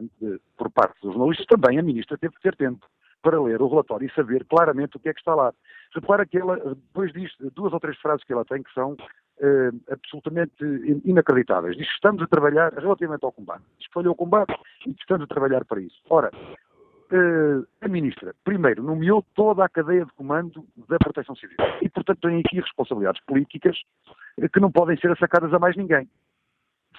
[0.57, 2.87] por parte dos jornalistas, também a ministra teve que ter tempo
[3.23, 5.53] para ler o relatório e saber claramente o que é que está lá.
[5.95, 8.97] Repara que ela depois diz duas ou três frases que ela tem que são
[9.41, 10.65] eh, absolutamente
[11.05, 11.77] inacreditáveis.
[11.77, 13.63] Diz que estamos a trabalhar relativamente ao combate.
[13.79, 14.55] Diz que falhou o combate
[14.87, 16.01] e que estamos a trabalhar para isso.
[16.09, 16.31] Ora,
[17.81, 21.57] a ministra, primeiro, nomeou toda a cadeia de comando da Proteção Civil.
[21.81, 23.79] E, portanto, tem aqui responsabilidades políticas
[24.53, 26.09] que não podem ser sacadas a mais ninguém.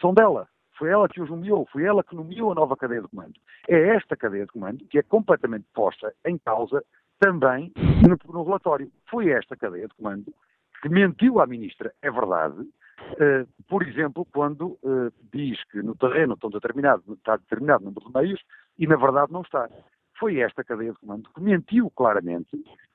[0.02, 0.48] São dela.
[0.78, 3.34] Foi ela que os nomeou, foi ela que nomeou a nova cadeia de comando.
[3.68, 6.84] É esta cadeia de comando que é completamente posta em causa
[7.20, 8.90] também no, no relatório.
[9.10, 10.34] Foi esta cadeia de comando
[10.82, 16.36] que mentiu à ministra, é verdade, uh, por exemplo, quando uh, diz que no terreno
[16.36, 18.42] estão determinado, está determinado número de meios
[18.78, 19.68] e na verdade não está
[20.20, 22.50] foi esta cadeia de comando que mentiu claramente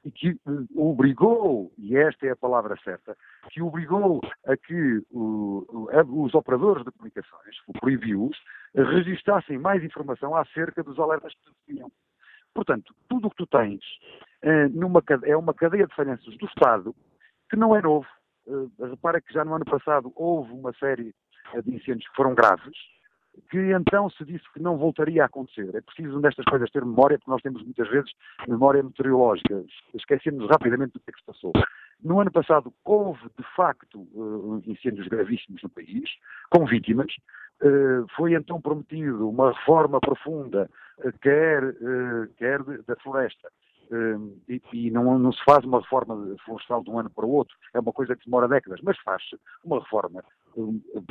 [0.05, 3.16] e que uh, obrigou, e esta é a palavra certa,
[3.51, 8.37] que obrigou a que uh, os operadores de comunicações, o Proibius,
[8.75, 11.91] registassem mais informação acerca dos alertas que tinham.
[12.53, 13.83] Portanto, tudo o que tu tens
[14.45, 16.95] uh, numa, é uma cadeia de falhanças do Estado
[17.49, 18.07] que não é novo.
[18.47, 21.14] Uh, repara que já no ano passado houve uma série
[21.62, 22.77] de incêndios que foram graves,
[23.51, 25.74] que então se disse que não voltaria a acontecer.
[25.74, 28.11] É preciso nestas coisas ter memória, porque nós temos muitas vezes
[28.47, 29.64] memória meteorológica.
[29.95, 31.53] Esquecemos rapidamente do que é que se passou.
[32.03, 36.11] No ano passado houve, de facto, uh, incêndios gravíssimos no país,
[36.51, 37.12] com vítimas.
[37.62, 40.68] Uh, foi então prometido uma reforma profunda,
[40.99, 41.62] uh, quer,
[42.37, 43.49] quer da floresta,
[44.49, 47.55] e, e não, não, se faz uma reforma florestal de um ano para o outro,
[47.72, 50.24] é uma coisa que demora décadas, mas faz-se uma reforma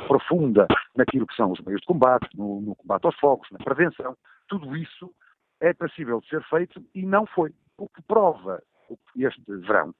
[0.08, 4.16] profunda naquilo que são os meios de combate, no, no combate aos fogos, na prevenção.
[4.48, 5.14] Tudo isso
[5.60, 7.54] é passível de ser feito e não foi.
[7.78, 8.62] O que prova
[9.16, 9.94] este verão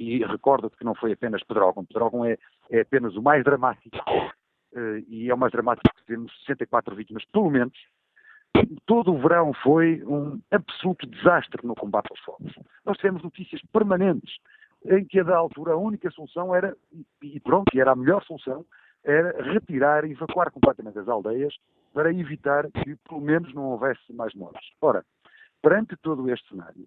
[0.00, 1.84] e recorda-te que não foi apenas Pedrógão.
[1.84, 2.38] Pedrógão é,
[2.70, 7.24] é apenas o mais dramático, uh, e é o mais dramático porque temos 64 vítimas,
[7.26, 7.76] pelo menos.
[8.86, 12.52] Todo o verão foi um absoluto desastre no combate aos fogos.
[12.84, 14.38] Nós tivemos notícias permanentes
[14.84, 16.76] em que, a da altura, a única solução era,
[17.22, 18.64] e pronto, era a melhor solução,
[19.04, 21.54] era retirar e evacuar completamente as aldeias
[21.92, 24.70] para evitar que, pelo menos, não houvesse mais mortes.
[24.80, 25.04] Ora,
[25.62, 26.86] perante todo este cenário,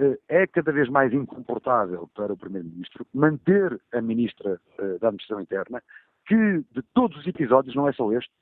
[0.00, 5.42] eh, é cada vez mais incomportável para o Primeiro-Ministro manter a Ministra eh, da Administração
[5.42, 5.82] Interna,
[6.26, 8.32] que de todos os episódios, não é só este,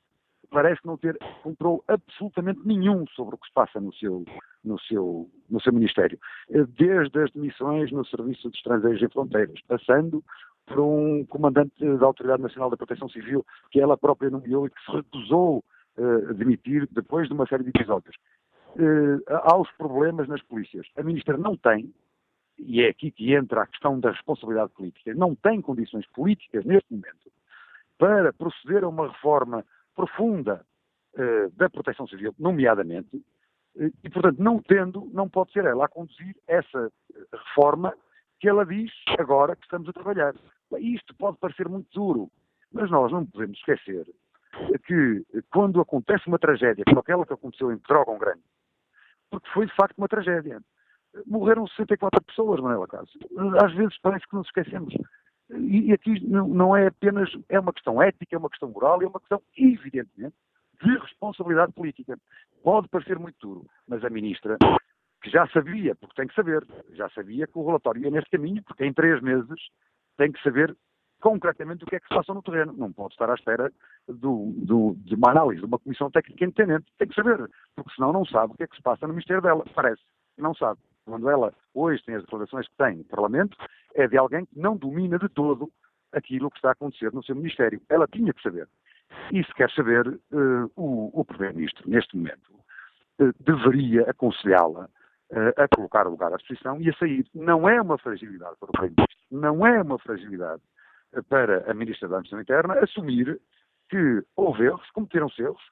[0.51, 4.24] parece não ter controle absolutamente nenhum sobre o que se passa no seu,
[4.64, 6.18] no seu, no seu Ministério.
[6.51, 10.22] Eh, desde as demissões no Serviço de Estrangeiros e Fronteiras, passando
[10.66, 14.84] por um comandante da Autoridade Nacional da Proteção Civil que ela própria nomeou e que
[14.84, 15.64] se recusou
[15.96, 18.16] a demitir depois de uma série de episódios
[18.78, 20.86] eh, aos problemas nas polícias.
[20.96, 21.92] A ministra não tem,
[22.59, 26.92] e é aqui que entra a questão da responsabilidade política, não tem condições políticas neste
[26.92, 27.32] momento
[27.99, 29.64] para proceder a uma reforma
[29.99, 30.64] profunda
[31.16, 33.20] eh, da proteção civil, nomeadamente,
[33.76, 36.92] eh, e, portanto, não tendo, não pode ser ela a conduzir essa
[37.32, 37.92] reforma
[38.38, 40.34] que ela diz agora que estamos a trabalhar.
[40.78, 42.30] Isto pode parecer muito duro,
[42.72, 44.07] mas nós não podemos esquecer
[44.86, 48.42] que quando acontece uma tragédia como aquela que aconteceu em Pedrógão Grande,
[49.30, 50.61] porque foi de facto uma tragédia.
[51.26, 53.18] Morreram 64 pessoas, Manuela Cássio.
[53.64, 54.94] Às vezes parece que nos esquecemos.
[55.51, 59.20] E, aqui não, é apenas, é uma questão ética, é uma questão moral, é uma
[59.20, 60.34] questão, evidentemente,
[60.82, 62.18] de responsabilidade política.
[62.62, 64.59] Pode parecer muito duro, mas a ministra,
[65.22, 68.62] que já sabia, porque tem que saber, já sabia que o relatório ia neste caminho,
[68.62, 69.59] porque em três meses
[70.16, 70.76] tem que saber
[71.20, 72.72] concretamente o que é que se passa no terreno.
[72.76, 73.72] Não pode estar à espera
[74.07, 76.86] do, do, de uma análise de uma comissão técnica independente.
[76.99, 79.42] Tem que saber, porque senão não sabe o que é que se passa no Ministério
[79.42, 79.64] dela.
[79.74, 80.03] Parece
[80.36, 80.80] que não sabe.
[81.05, 83.57] Quando ela hoje tem as declarações que tem no Parlamento,
[83.99, 85.70] é de alguém que não domina de todo
[86.12, 87.80] aquilo que está a acontecer no seu Ministério.
[87.88, 88.68] Ela tinha que saber.
[89.32, 92.55] E se quer saber, uh, o, o Primeiro-Ministro, neste momento,
[93.20, 97.26] uh, deveria aconselhá-la uh, a colocar o lugar à disposição e a sair.
[97.34, 99.18] Não é uma fragilidade para o Primeiro-Ministro.
[99.30, 100.62] Não é uma fragilidade
[101.28, 103.40] para a Ministra da Administração Interna assumir
[103.88, 105.62] que houve erros, cometeram-se erros,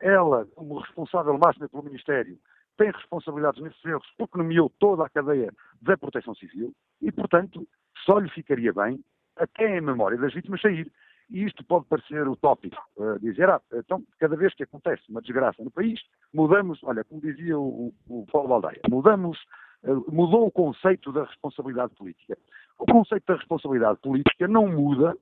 [0.00, 2.38] ela, como responsável máxima pelo Ministério,
[2.76, 7.66] tem responsabilidades nesses erros porque nomeou toda a cadeia da proteção civil e, portanto,
[8.04, 9.02] só lhe ficaria bem,
[9.36, 10.90] até em memória das vítimas, sair.
[11.30, 15.62] E isto pode parecer utópico, uh, dizer, ah, então, cada vez que acontece uma desgraça
[15.64, 16.00] no país,
[16.32, 19.38] mudamos, olha, como dizia o, o Paulo Baldeia, mudamos,
[19.84, 22.36] uh, mudou o conceito da responsabilidade política.
[22.78, 25.16] O conceito da responsabilidade política não muda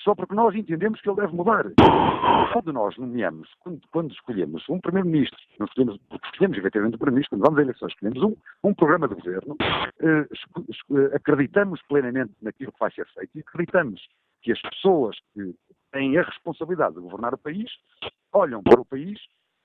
[0.00, 1.64] só porque nós entendemos que ele deve mudar.
[2.52, 6.00] Quando nós nomeamos, quando, quando escolhemos um Primeiro-Ministro, não escolhemos,
[6.32, 8.36] escolhemos efetivamente o Primeiro-Ministro, quando vamos a eleições, escolhemos um,
[8.68, 14.06] um programa de governo, eh, eh, acreditamos plenamente naquilo que vai ser feito e acreditamos
[14.42, 15.54] que as pessoas que
[15.90, 17.70] têm a responsabilidade de governar o país
[18.32, 19.18] olham para o país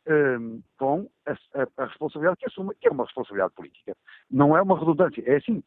[0.05, 0.37] eh,
[0.77, 3.95] com a, a, a, responsabilidade que assumem, que é uma responsabilidade política.
[4.31, 5.61] Não é uma redundância, é assim.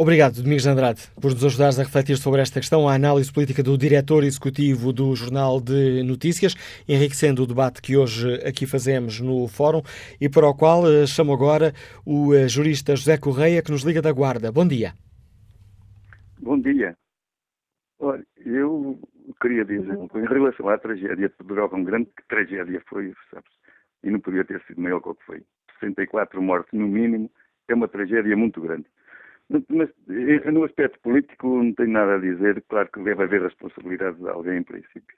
[0.00, 3.76] Obrigado, Domingos Andrade, por nos ajudares a refletir sobre esta questão, a análise política do
[3.76, 6.54] diretor executivo do Jornal de Notícias,
[6.88, 9.82] enriquecendo o debate que hoje aqui fazemos no Fórum
[10.20, 11.72] e para o qual eh, chamo agora
[12.06, 14.52] o eh, jurista José Correia, que nos liga da Guarda.
[14.52, 14.92] Bom dia.
[16.38, 16.96] Bom dia.
[17.98, 19.00] Olha, eu
[19.42, 23.50] queria dizer, em relação à tragédia de Pedrógão Grande, que tragédia foi, sabes?
[24.04, 25.42] E não podia ter sido maior que o que foi.
[25.80, 27.28] 64 mortes, no mínimo,
[27.66, 28.86] é uma tragédia muito grande.
[29.48, 32.62] Mas eh, no aspecto político não tenho nada a dizer.
[32.68, 35.16] Claro que deve haver responsabilidade de alguém, em princípio.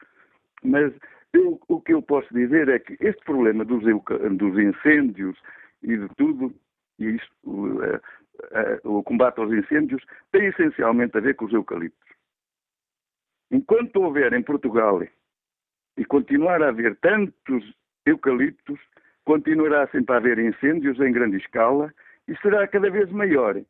[0.63, 0.93] Mas
[1.33, 5.37] eu, o que eu posso dizer é que este problema dos, dos incêndios
[5.83, 6.55] e de tudo,
[6.99, 7.97] e isto, o, a,
[8.61, 12.11] a, o combate aos incêndios, tem essencialmente a ver com os eucaliptos.
[13.51, 15.03] Enquanto houver em Portugal
[15.97, 17.75] e continuar a haver tantos
[18.07, 18.79] eucaliptos,
[19.25, 21.93] continuará sempre a haver incêndios em grande escala
[22.29, 23.61] e será cada vez maior.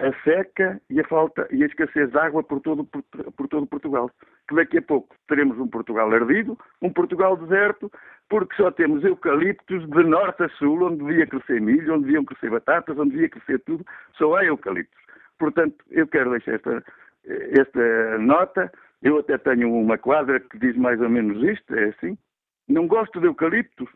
[0.00, 4.10] A seca e a falta e a escassez de água por todo, por, todo Portugal.
[4.48, 7.90] Que daqui a pouco teremos um Portugal ardido, um Portugal deserto,
[8.28, 12.50] porque só temos eucaliptos de norte a sul, onde devia crescer milho, onde deviam crescer
[12.50, 13.84] batatas, onde devia crescer tudo,
[14.16, 14.98] só há eucaliptos.
[15.38, 16.84] Portanto, eu quero deixar esta,
[17.26, 18.72] esta nota.
[19.02, 22.16] Eu até tenho uma quadra que diz mais ou menos isto, é assim.
[22.68, 23.88] Não gosto de eucaliptos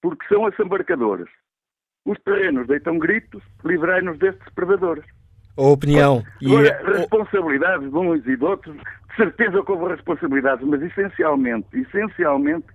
[0.00, 1.28] porque são assambarcadores.
[2.06, 5.04] Os terrenos deitam gritos, livrai-nos destes predadores.
[5.56, 6.22] A opinião.
[6.44, 6.98] Agora, e...
[6.98, 12.66] responsabilidades de uns e de outros, de certeza que houve responsabilidades, mas essencialmente, essencialmente,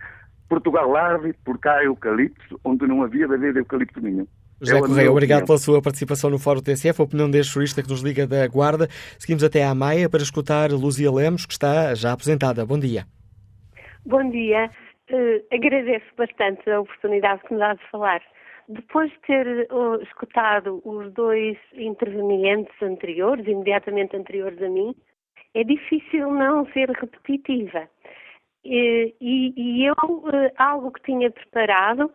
[0.50, 4.28] Portugal arde porque há eucaliptos onde não havia de haver eucalipto nenhum.
[4.60, 7.90] José é Correia, obrigado pela sua participação no Fórum TSF, a opinião deste jurista que
[7.90, 8.88] nos liga da Guarda.
[9.18, 12.64] Seguimos até à Maia para escutar Luzia Lemos, que está já aposentada.
[12.64, 13.06] Bom dia.
[14.06, 14.70] Bom dia.
[15.10, 18.22] Uh, agradeço bastante a oportunidade que me dá de falar.
[18.72, 24.96] Depois de ter uh, escutado os dois intervenientes anteriores, imediatamente anteriores a mim,
[25.54, 27.90] é difícil não ser repetitiva.
[28.64, 32.10] E, e, e eu, uh, algo que tinha preparado,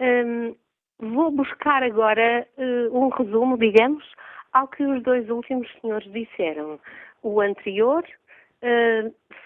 [0.00, 0.56] um,
[0.98, 4.04] vou buscar agora uh, um resumo, digamos,
[4.52, 6.80] ao que os dois últimos senhores disseram.
[7.22, 8.02] O anterior,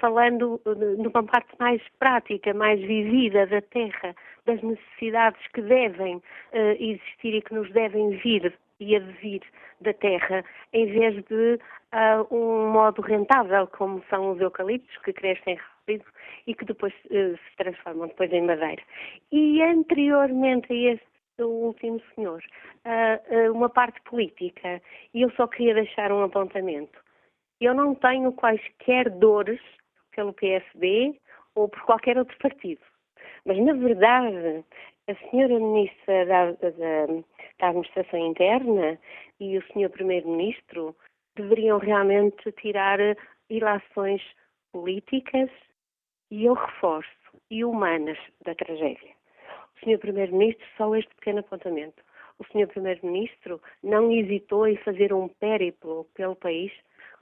[0.00, 0.60] falando
[0.96, 4.14] numa parte mais prática, mais vivida da terra,
[4.46, 6.22] das necessidades que devem uh,
[6.78, 9.42] existir e que nos devem vir e advir
[9.80, 11.54] da terra, em vez de
[11.92, 16.04] uh, um modo rentável, como são os eucaliptos, que crescem rápido
[16.46, 18.82] e que depois uh, se transformam depois em madeira.
[19.32, 21.06] E anteriormente a este
[21.40, 22.40] último senhor,
[23.52, 24.80] uma parte política,
[25.12, 26.96] e eu só queria deixar um apontamento.
[27.60, 29.60] Eu não tenho quaisquer dores
[30.14, 31.18] pelo PSD
[31.56, 32.80] ou por qualquer outro partido.
[33.44, 34.64] Mas, na verdade,
[35.06, 36.70] a senhora Ministra da, da,
[37.58, 38.98] da Administração Interna
[39.38, 40.96] e o senhor Primeiro-Ministro
[41.36, 42.98] deveriam realmente tirar
[43.50, 44.22] ilações
[44.72, 45.50] políticas
[46.30, 47.10] e eu reforço,
[47.50, 49.10] e humanas da tragédia.
[49.76, 52.02] O senhor Primeiro-Ministro, só este pequeno apontamento.
[52.38, 56.72] O senhor Primeiro-Ministro não hesitou em fazer um périplo pelo país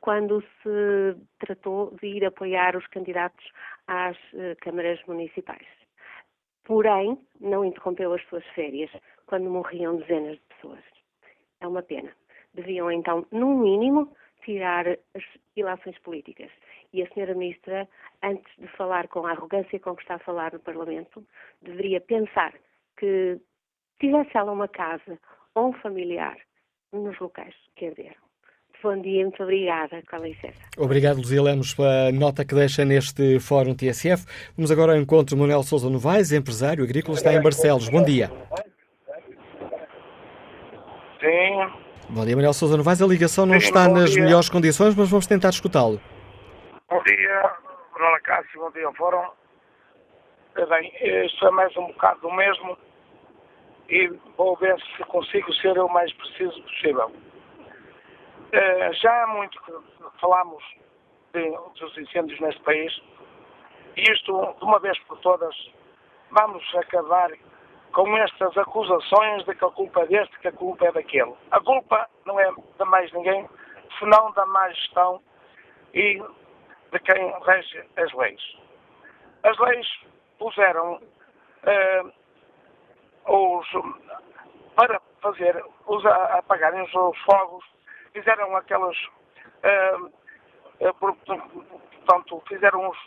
[0.01, 3.45] quando se tratou de ir apoiar os candidatos
[3.87, 5.82] às uh, câmaras municipais
[6.73, 8.91] porém não interrompeu as suas férias
[9.27, 10.81] quando morriam dezenas de pessoas.
[11.61, 12.11] É uma pena.
[12.55, 14.11] Deviam então, no mínimo,
[14.43, 15.23] tirar as
[15.55, 16.51] ilações políticas.
[16.95, 17.87] E a senhora ministra,
[18.23, 21.23] antes de falar com a arrogância com que está a falar no Parlamento,
[21.61, 22.55] deveria pensar
[22.97, 23.39] que
[24.01, 25.19] tivesse ela uma casa
[25.55, 26.39] ou um familiar
[26.91, 28.22] nos locais que arderam.
[28.83, 30.03] Bom dia, muito obrigada.
[30.11, 30.59] Com licença.
[30.77, 34.25] Obrigado, Luzia Lemos, pela nota que deixa neste Fórum TSF.
[34.57, 37.89] Vamos agora ao encontro de Manuel Souza Novaes, empresário agrícola, está em Barcelos.
[37.89, 38.29] Bom dia.
[41.21, 41.71] Sim.
[42.11, 43.01] Bom dia, Manuel Souza Novaes.
[43.01, 44.25] A ligação não Sim, está nas dia.
[44.25, 46.01] melhores condições, mas vamos tentar escutá-lo.
[46.91, 47.53] Bom dia,
[47.93, 48.61] Manuel Cássio.
[48.61, 49.23] Bom dia, Fórum.
[50.69, 50.93] Bem,
[51.25, 52.77] isto é mais um bocado do mesmo
[53.89, 57.13] e vou ver se consigo ser o mais preciso possível.
[58.53, 59.73] Uh, já há muito que
[60.21, 60.63] falamos
[61.33, 62.93] de, dos incêndios neste país
[63.97, 65.55] e isto, de uma vez por todas,
[66.31, 67.31] vamos acabar
[67.93, 71.35] com estas acusações de que a culpa é deste, que a culpa é daquele.
[71.51, 73.49] A culpa não é de mais ninguém,
[73.99, 75.23] senão da má gestão
[75.93, 76.23] e
[76.91, 78.57] de quem rege as leis.
[79.43, 79.87] As leis
[80.39, 82.13] puseram uh,
[83.31, 83.67] os,
[84.75, 87.65] para fazer, os, apagarem os fogos
[88.13, 88.97] fizeram aquelas.
[89.63, 90.07] Uh,
[90.81, 92.99] uh, portanto, fizeram os,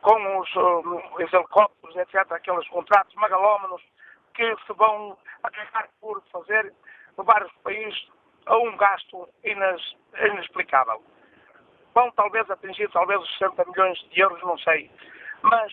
[0.00, 3.82] com os, uh, os helicópteros, etc., aqueles contratos megalómanos
[4.34, 6.72] que se vão acabar por fazer
[7.18, 8.08] levar os países
[8.46, 11.02] a um gasto inexplicável.
[11.94, 14.90] Vão talvez atingir talvez os 60 milhões de euros, não sei.
[15.42, 15.72] Mas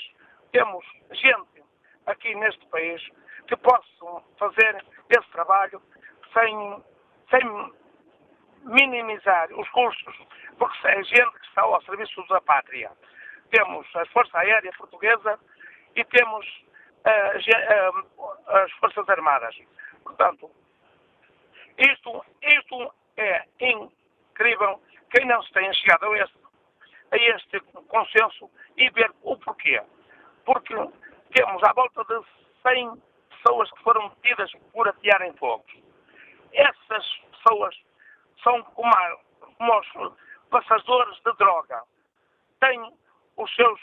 [0.51, 1.63] temos gente
[2.05, 3.01] aqui neste país
[3.47, 5.81] que possam fazer esse trabalho
[6.33, 6.83] sem,
[7.31, 7.73] sem
[8.63, 10.15] minimizar os custos,
[10.57, 12.91] porque é gente que está ao serviço da pátria.
[13.51, 15.39] Temos a Força Aérea Portuguesa
[15.95, 16.45] e temos
[17.05, 19.55] uh, uh, as Forças Armadas.
[20.03, 20.49] Portanto,
[21.77, 24.81] isto, isto é incrível
[25.11, 26.37] quem não se tenha chegado a este,
[27.11, 29.81] a este consenso e ver o porquê.
[30.45, 30.75] Porque
[31.33, 32.25] temos à volta de
[32.67, 35.71] 100 pessoas que foram detidas por atearem fogos.
[36.53, 37.75] Essas pessoas
[38.43, 38.91] são como,
[39.59, 40.13] os
[40.49, 41.83] passadores de droga.
[42.59, 42.93] Têm
[43.37, 43.79] os seus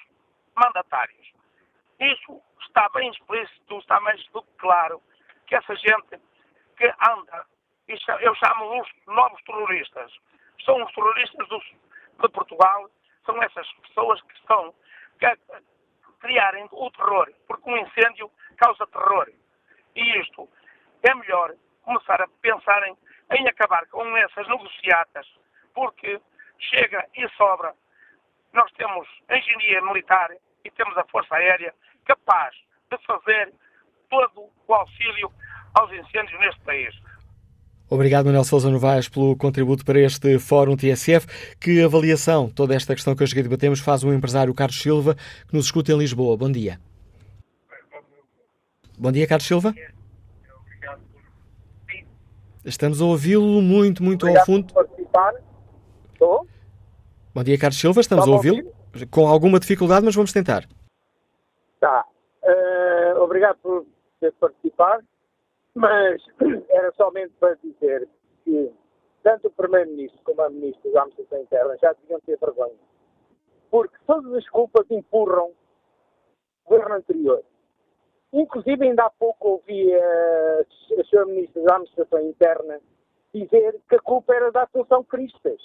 [0.54, 1.32] mandatários.
[2.00, 5.02] Isso está bem explícito, está mais do que claro
[5.46, 6.20] que essa gente
[6.76, 7.46] que anda
[7.88, 10.12] eu chamo-os novos terroristas.
[10.64, 12.90] São os terroristas dos, de Portugal,
[13.24, 14.74] são essas pessoas que estão
[15.22, 15.60] a
[16.18, 19.30] criarem o terror, porque um incêndio causa terror.
[19.94, 20.48] E isto
[21.02, 22.96] é melhor começar a pensarem
[23.32, 25.26] em acabar com essas negociatas,
[25.74, 26.20] porque
[26.58, 27.74] chega e sobra.
[28.52, 30.30] Nós temos engenharia militar
[30.64, 31.74] e temos a Força Aérea
[32.04, 32.54] capaz
[32.90, 33.52] de fazer
[34.08, 35.30] todo o auxílio
[35.74, 36.94] aos incêndios neste país.
[37.88, 41.26] Obrigado, Manuel Sousa Novaes, pelo contributo para este Fórum TSF.
[41.60, 45.14] Que avaliação, toda esta questão que hoje debatemos, faz o empresário Carlos Silva,
[45.48, 46.36] que nos escuta em Lisboa.
[46.36, 46.80] Bom dia.
[48.98, 49.72] Bom dia, Carlos Silva.
[52.66, 54.74] Estamos a ouvi-lo muito, muito Obrigado ao fundo.
[56.12, 56.46] Estou?
[57.32, 58.00] Bom dia, Carlos Silva.
[58.00, 58.72] Estamos a ouvi-lo
[59.08, 60.66] com alguma dificuldade, mas vamos tentar.
[61.78, 62.04] Tá.
[62.42, 63.86] Eh, obrigado por
[64.18, 65.00] ter participar,
[65.76, 66.20] mas
[66.68, 68.08] era somente para dizer
[68.44, 68.72] que
[69.22, 72.74] tanto o Primeiro-Ministro como a Ministra da Administração Interna já deviam ter vergonha.
[73.70, 75.52] Porque todas as culpas empurram
[76.64, 77.44] o governo anterior.
[78.32, 80.60] Inclusive, ainda há pouco ouvi a,
[80.98, 81.24] a Sra.
[81.26, 82.80] Ministra da Administração Interna
[83.32, 85.60] dizer que a culpa era da Assunção Cristas.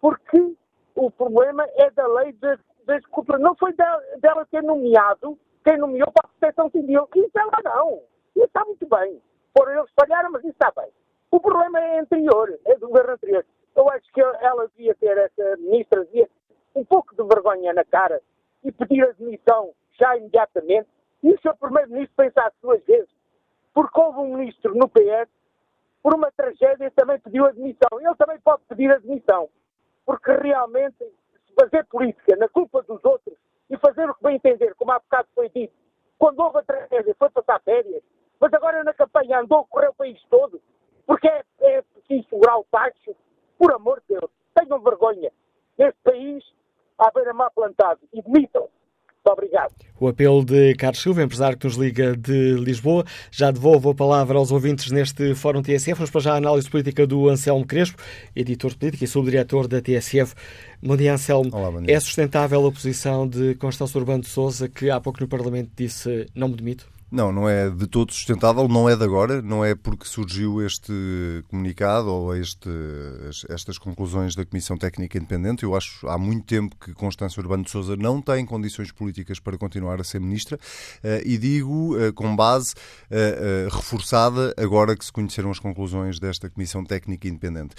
[0.00, 0.54] Porque
[0.94, 3.40] o problema é da lei das, das culpas.
[3.40, 7.08] Não foi dela, dela ter nomeado quem nomeou para a proteção civil.
[7.14, 8.02] Isso ela não.
[8.34, 9.20] Isso está muito bem.
[9.56, 10.90] Foram eles falharam, mas isso está bem.
[11.30, 13.44] O problema é anterior, é do governo anterior.
[13.74, 16.28] Eu acho que ela devia ter, essa ministra, devia
[16.74, 18.20] um pouco de vergonha na cara
[18.62, 20.88] e pedir a demissão já imediatamente.
[21.22, 23.10] E o seu primeiro-ministro pensasse duas vezes.
[23.72, 25.28] Porque houve um ministro no PS,
[26.02, 27.88] por uma tragédia, também pediu a demissão.
[28.00, 29.48] Ele também pode pedir a demissão.
[30.04, 31.04] Porque realmente,
[31.58, 33.36] fazer política na culpa dos outros
[33.70, 35.74] e fazer o que bem entender, como há bocado foi dito,
[36.18, 38.02] quando houve a tragédia foi passar férias,
[38.40, 40.60] mas agora na campanha andou a correr o país todo,
[41.06, 43.14] porque é, é preciso segurar o tacho.
[43.58, 45.30] Por amor de Deus, tenham vergonha.
[45.78, 46.44] Neste país,
[46.98, 48.00] há beira-mar plantado.
[48.12, 48.68] E demitam.
[49.24, 49.72] Muito obrigado.
[50.00, 53.04] O apelo de Carlos Silva, empresário que nos liga de Lisboa.
[53.30, 55.94] Já devolvo a palavra aos ouvintes neste Fórum TSF.
[55.94, 58.02] Vamos para já a análise política do Anselmo Crespo,
[58.34, 60.34] editor de política e subdiretor da TSF.
[60.82, 61.50] Bom dia, Anselmo.
[61.54, 61.94] Olá, bom dia.
[61.94, 66.26] É sustentável a posição de Constâncio Urbano de Souza, que há pouco no Parlamento disse
[66.34, 66.91] não me demito?
[67.12, 70.94] Não, não é de todo sustentável, não é de agora, não é porque surgiu este
[71.48, 72.70] comunicado ou este,
[73.50, 75.62] estas conclusões da Comissão Técnica Independente.
[75.62, 79.58] Eu acho há muito tempo que Constância Urbano de Souza não tem condições políticas para
[79.58, 80.58] continuar a ser ministra
[81.04, 82.72] eh, e digo eh, com base
[83.10, 87.74] eh, reforçada agora que se conheceram as conclusões desta Comissão Técnica Independente.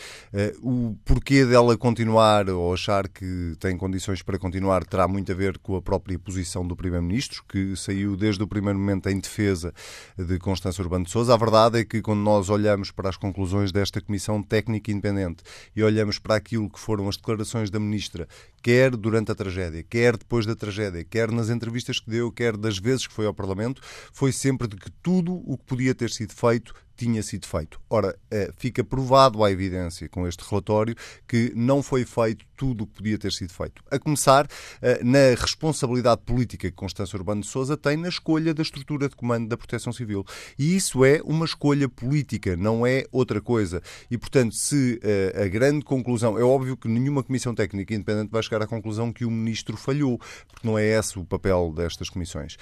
[0.61, 5.57] O porquê dela continuar ou achar que tem condições para continuar terá muito a ver
[5.57, 9.73] com a própria posição do Primeiro-Ministro, que saiu desde o primeiro momento em defesa
[10.17, 11.33] de Constância Urbano de Sousa.
[11.33, 15.43] A verdade é que quando nós olhamos para as conclusões desta Comissão Técnica Independente
[15.75, 18.27] e olhamos para aquilo que foram as declarações da Ministra,
[18.61, 22.77] quer durante a tragédia, quer depois da tragédia, quer nas entrevistas que deu, quer das
[22.77, 26.33] vezes que foi ao Parlamento, foi sempre de que tudo o que podia ter sido
[26.33, 26.73] feito
[27.03, 27.81] tinha sido feito.
[27.89, 30.95] Ora, eh, fica provado à evidência com este relatório
[31.27, 33.83] que não foi feito tudo o que podia ter sido feito.
[33.91, 34.47] A começar
[34.81, 39.15] eh, na responsabilidade política que Constância Urbano de Souza tem na escolha da estrutura de
[39.17, 40.25] comando da Proteção Civil.
[40.57, 43.81] E isso é uma escolha política, não é outra coisa.
[44.09, 46.39] E, portanto, se eh, a grande conclusão.
[46.39, 50.17] É óbvio que nenhuma comissão técnica independente vai chegar à conclusão que o ministro falhou,
[50.47, 52.57] porque não é esse o papel destas comissões.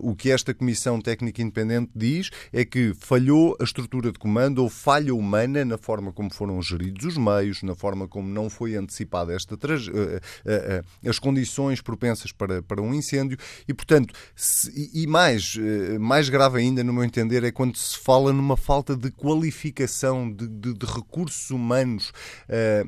[0.00, 3.81] O que esta comissão técnica independente diz é que falhou a estrutura
[4.12, 8.28] de comando ou falha humana na forma como foram geridos os meios, na forma como
[8.28, 13.38] não foi antecipada esta uh, uh, uh, as condições propensas para, para um incêndio.
[13.66, 15.56] E, portanto, se, e mais,
[16.00, 20.48] mais grave ainda, no meu entender, é quando se fala numa falta de qualificação de,
[20.48, 22.12] de, de recursos humanos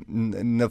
[0.08, 0.70] na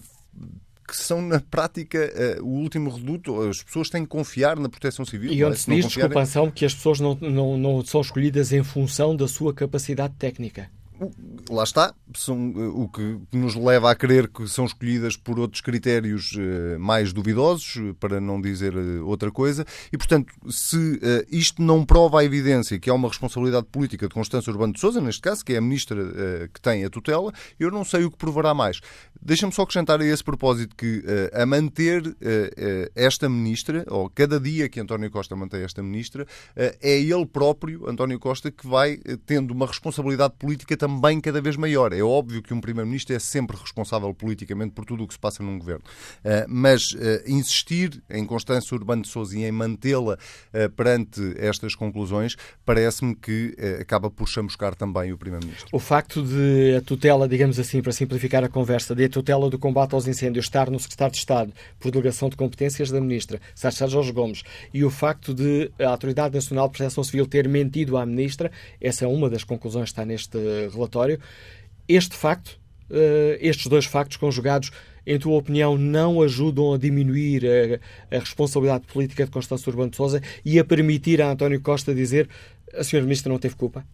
[0.88, 3.42] que são, na prática, uh, o último reduto.
[3.42, 5.32] As pessoas têm que confiar na proteção civil.
[5.32, 5.58] E onde é?
[5.58, 9.28] se diz, desculpa, Anselmo, que as pessoas não, não, não são escolhidas em função da
[9.28, 10.70] sua capacidade técnica
[11.50, 15.62] lá está, são, eh, o que nos leva a crer que são escolhidas por outros
[15.62, 21.00] critérios eh, mais duvidosos, para não dizer eh, outra coisa, e portanto, se
[21.30, 25.02] isto não prova a evidência que há uma responsabilidade política de Constância Urbano de Souza,
[25.02, 28.18] neste caso, que é a ministra que tem a tutela, eu não sei o que
[28.18, 28.80] provará mais.
[29.22, 31.04] Deixa-me só acrescentar a esse propósito que
[31.34, 32.16] a manter
[32.96, 36.26] esta ministra, ou cada dia que António Costa mantém esta ministra,
[36.56, 41.58] é ele próprio, António Costa, que vai tendo uma responsabilidade política também também cada vez
[41.58, 41.92] maior.
[41.92, 45.42] É óbvio que um Primeiro-Ministro é sempre responsável politicamente por tudo o que se passa
[45.42, 45.84] num governo.
[46.20, 51.74] Uh, mas uh, insistir em Constância Urbano de Sousa e em mantê-la uh, perante estas
[51.76, 55.68] conclusões parece-me que acaba por chamuscar também o Primeiro-Ministro.
[55.72, 59.58] O facto de a tutela, digamos assim, para simplificar a conversa, de a tutela do
[59.58, 63.88] combate aos incêndios estar no Secretário de Estado por delegação de competências da Ministra, Sérgio
[63.88, 64.44] Jorge Gomes,
[64.74, 69.06] e o facto de a Autoridade Nacional de Proteção Civil ter mentido à Ministra, essa
[69.06, 70.38] é uma das conclusões que está neste
[70.74, 71.20] relatório.
[71.88, 72.60] Este facto,
[72.90, 74.72] uh, estes dois factos conjugados,
[75.06, 79.98] em tua opinião, não ajudam a diminuir a, a responsabilidade política de Constância Urbano de
[79.98, 82.30] Sousa e a permitir a António Costa dizer
[82.74, 83.86] a senhora Ministra não teve culpa?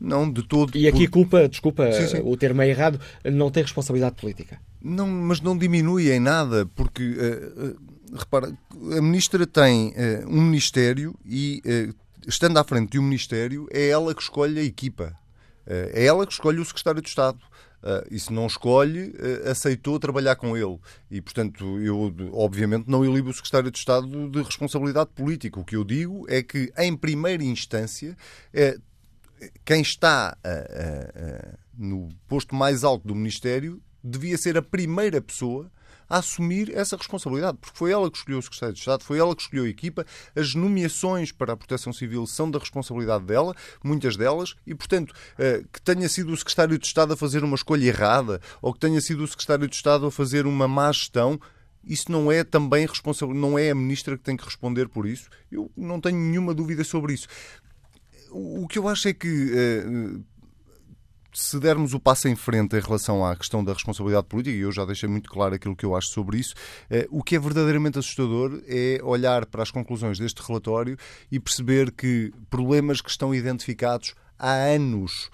[0.00, 0.76] Não, de todo.
[0.76, 2.22] E aqui culpa, desculpa sim, sim.
[2.24, 4.58] o termo é errado, não tem responsabilidade política.
[4.80, 8.50] Não, mas não diminui em nada, porque, uh, uh, repara,
[8.96, 11.62] a Ministra tem uh, um Ministério e,
[12.26, 15.14] estando à frente de um Ministério, é ela que escolhe a equipa.
[15.66, 17.40] É ela que escolhe o Secretário de Estado.
[17.82, 20.78] Uh, e se não escolhe, uh, aceitou trabalhar com ele.
[21.10, 25.58] E, portanto, eu, obviamente, não ilibo o Secretário de Estado de responsabilidade política.
[25.58, 28.14] O que eu digo é que, em primeira instância,
[28.54, 28.82] uh,
[29.64, 30.36] quem está
[31.72, 35.72] no posto mais alto do Ministério devia ser a primeira pessoa
[36.10, 39.34] a assumir essa responsabilidade, porque foi ela que escolheu o Secretário de Estado, foi ela
[39.34, 40.04] que escolheu a equipa,
[40.34, 45.62] as nomeações para a Proteção Civil são da responsabilidade dela, muitas delas, e, portanto, eh,
[45.72, 49.00] que tenha sido o Secretário de Estado a fazer uma escolha errada, ou que tenha
[49.00, 51.40] sido o Secretário de Estado a fazer uma má gestão,
[51.84, 55.30] isso não é também responsável, não é a ministra que tem que responder por isso.
[55.50, 57.26] Eu não tenho nenhuma dúvida sobre isso.
[58.30, 59.84] O que eu acho é que eh,
[61.32, 64.72] se dermos o passo em frente em relação à questão da responsabilidade política, e eu
[64.72, 66.54] já deixei muito claro aquilo que eu acho sobre isso,
[66.90, 70.96] eh, o que é verdadeiramente assustador é olhar para as conclusões deste relatório
[71.30, 75.30] e perceber que problemas que estão identificados há anos,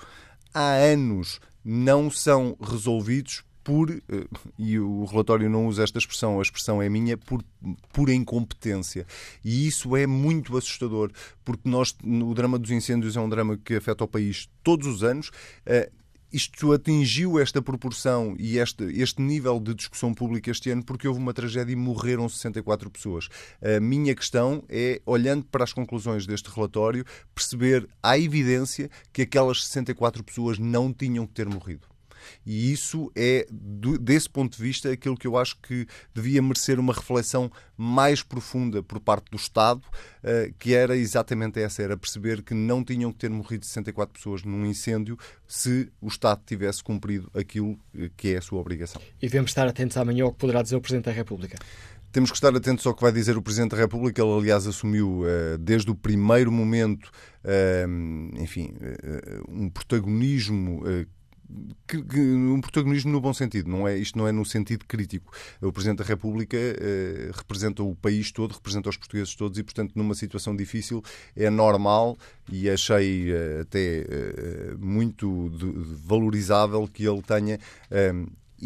[0.52, 4.00] há anos, não são resolvidos por, eh,
[4.56, 7.42] e o relatório não usa esta expressão, a expressão é minha, por
[7.92, 9.04] pura incompetência.
[9.44, 11.10] E isso é muito assustador,
[11.44, 15.02] porque nós, o drama dos incêndios é um drama que afeta o país todos os
[15.02, 15.32] anos.
[15.66, 15.90] Eh,
[16.32, 21.18] isto atingiu esta proporção e este, este nível de discussão pública este ano porque houve
[21.18, 23.28] uma tragédia e morreram 64 pessoas.
[23.60, 29.64] A minha questão é, olhando para as conclusões deste relatório, perceber a evidência que aquelas
[29.64, 31.95] 64 pessoas não tinham que ter morrido.
[32.44, 33.46] E isso é,
[34.00, 38.82] desse ponto de vista, aquilo que eu acho que devia merecer uma reflexão mais profunda
[38.82, 39.82] por parte do Estado,
[40.22, 44.42] eh, que era exatamente essa, era perceber que não tinham que ter morrido 64 pessoas
[44.42, 49.00] num incêndio se o Estado tivesse cumprido aquilo eh, que é a sua obrigação.
[49.20, 51.58] E devemos estar atentos amanhã ao que poderá dizer o Presidente da República.
[52.10, 54.22] Temos que estar atentos ao que vai dizer o Presidente da República.
[54.22, 55.22] Ele, aliás, assumiu
[55.60, 57.10] desde o primeiro momento,
[58.38, 58.72] enfim,
[59.46, 60.82] um protagonismo
[61.86, 65.32] que, que, um protagonismo no bom sentido, não é, isto não é no sentido crítico.
[65.60, 69.92] O Presidente da República eh, representa o país todo, representa os portugueses todos e, portanto,
[69.94, 71.02] numa situação difícil
[71.36, 72.16] é normal
[72.50, 75.66] e achei eh, até eh, muito de,
[76.06, 77.58] valorizável que ele tenha
[77.90, 78.12] eh,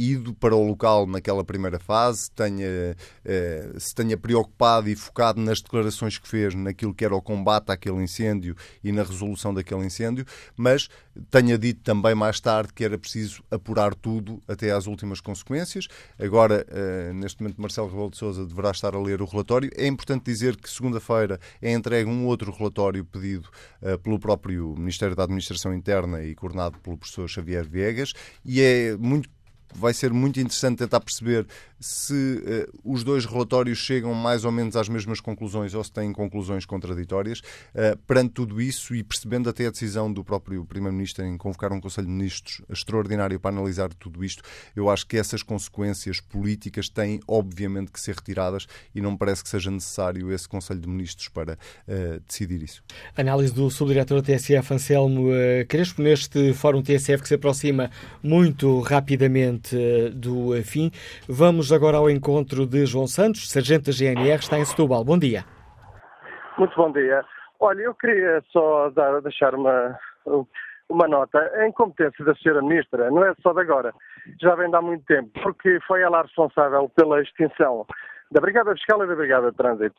[0.00, 5.60] ido para o local naquela primeira fase, tenha, eh, se tenha preocupado e focado nas
[5.60, 10.24] declarações que fez naquilo que era o combate àquele incêndio e na resolução daquele incêndio,
[10.56, 10.88] mas
[11.30, 15.86] tenha dito também mais tarde que era preciso apurar tudo até às últimas consequências.
[16.18, 19.70] Agora, eh, neste momento, Marcelo Rebelo de Sousa deverá estar a ler o relatório.
[19.76, 23.50] É importante dizer que segunda-feira é entregue um outro relatório pedido
[23.82, 28.96] eh, pelo próprio Ministério da Administração Interna e coordenado pelo professor Xavier Viegas e é
[28.96, 29.28] muito
[29.74, 31.46] vai ser muito interessante tentar perceber
[31.80, 36.12] se uh, os dois relatórios chegam mais ou menos às mesmas conclusões ou se têm
[36.12, 37.40] conclusões contraditórias.
[37.74, 41.80] Uh, perante tudo isso e percebendo até a decisão do próprio Primeiro-Ministro em convocar um
[41.80, 44.42] Conselho de Ministros extraordinário para analisar tudo isto,
[44.76, 49.42] eu acho que essas consequências políticas têm, obviamente, que ser retiradas e não me parece
[49.42, 52.82] que seja necessário esse Conselho de Ministros para uh, decidir isso.
[53.16, 55.30] Análise do subdiretor da TSF, Anselmo
[55.68, 57.90] Crespo, neste Fórum TSF que se aproxima
[58.22, 60.90] muito rapidamente eh, do fim.
[61.28, 65.04] Vamos agora ao encontro de João Santos, sargento da GNR, está em Setúbal.
[65.04, 65.44] Bom dia.
[66.58, 67.24] Muito bom dia.
[67.58, 69.98] Olha, eu queria só dar, deixar uma,
[70.88, 71.38] uma nota.
[71.38, 73.94] A incompetência da senhora ministra não é só de agora,
[74.40, 77.86] já vem de há muito tempo, porque foi ela responsável pela extinção
[78.30, 79.96] da Brigada Fiscal e da Brigada de Trânsito.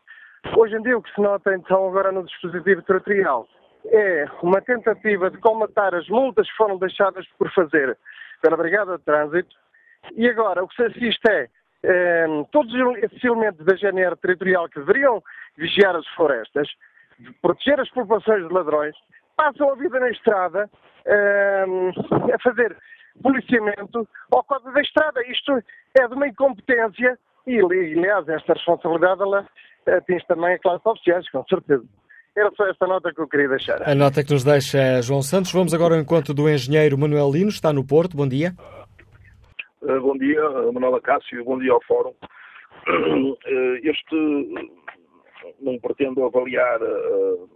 [0.58, 3.48] Hoje em dia o que se nota então agora no dispositivo territorial
[3.86, 7.98] é uma tentativa de comatar as multas que foram deixadas por fazer
[8.42, 9.56] pela Brigada de Trânsito.
[10.16, 11.50] E agora, o que se assiste é
[11.84, 12.74] eh, todos
[13.04, 15.22] esses elementos da GNR territorial que deveriam
[15.58, 16.68] vigiar as florestas,
[17.42, 18.96] proteger as populações de ladrões,
[19.36, 20.70] passam a vida na estrada
[21.06, 22.78] uh, a fazer
[23.22, 25.26] policiamento ao código da estrada.
[25.28, 25.64] Isto
[26.00, 29.48] é de uma incompetência e, aliás, esta responsabilidade ela
[29.88, 31.84] atinge também a classe oficiais, com certeza.
[32.36, 33.88] Era só esta nota que eu queria deixar.
[33.88, 35.52] A nota que nos deixa João Santos.
[35.52, 38.16] Vamos agora ao encontro do engenheiro Manuel Lino, está no Porto.
[38.16, 38.54] Bom dia.
[39.82, 40.42] Uh, bom dia,
[40.72, 42.14] Manuela Cássio, bom dia ao Fórum.
[42.88, 43.36] Uh,
[43.84, 44.16] este,
[45.60, 47.50] não pretendo avaliar uh,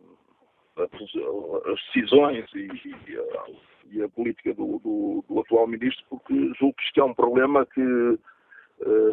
[0.77, 3.45] as decisões e, e, a,
[3.91, 7.65] e a, política do, do, do, atual ministro, porque julgo que isto é um problema
[7.65, 8.19] que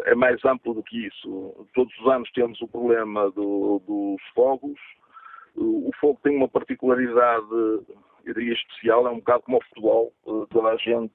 [0.06, 1.66] é mais amplo do que isso.
[1.72, 4.78] Todos os anos temos o problema do, dos fogos,
[5.56, 10.46] o fogo tem uma particularidade, eu diria especial, é um bocado como o futebol, eh,
[10.50, 11.12] toda a gente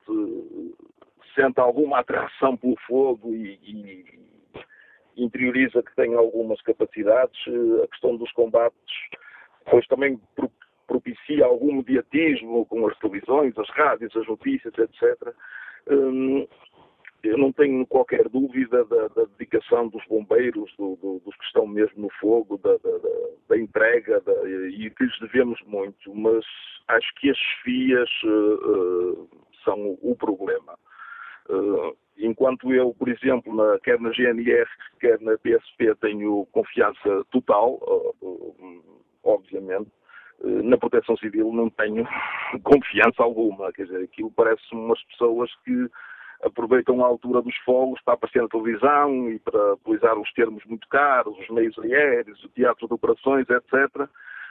[1.35, 7.39] sente alguma atração pelo fogo e, e interioriza que tem algumas capacidades.
[7.47, 8.77] Eh, a questão dos combates,
[9.69, 10.19] pois também
[10.87, 15.35] propicia algum mediatismo com as televisões, as rádios, as notícias, etc
[17.23, 21.65] eu não tenho qualquer dúvida da, da dedicação dos bombeiros, do, do, dos que estão
[21.65, 22.99] mesmo no fogo, da, da,
[23.49, 24.21] da entrega,
[24.69, 26.45] e que lhes devemos muito, mas
[26.87, 29.29] acho que as chefias uh,
[29.63, 30.77] são o problema.
[31.49, 34.67] Uh, enquanto eu, por exemplo, na, quer na GNR,
[34.99, 37.79] quer na PSP, tenho confiança total,
[38.21, 38.83] uh,
[39.23, 39.89] obviamente,
[40.43, 42.07] na proteção civil não tenho
[42.63, 43.73] confiança alguma.
[43.73, 45.89] Quer dizer, aquilo parece-me umas pessoas que
[46.43, 50.87] aproveitam a altura dos fogos para aparecer na televisão e para utilizar os termos muito
[50.87, 54.07] caros, os meios aéreos, o teatro de operações, etc.,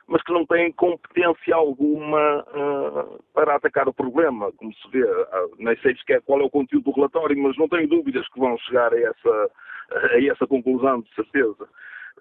[0.09, 5.03] mas que não têm competência alguma uh, para atacar o problema, como se vê.
[5.03, 8.39] Uh, nem sei sequer qual é o conteúdo do relatório, mas não tenho dúvidas que
[8.39, 9.51] vão chegar a essa,
[9.91, 11.69] a essa conclusão, de certeza.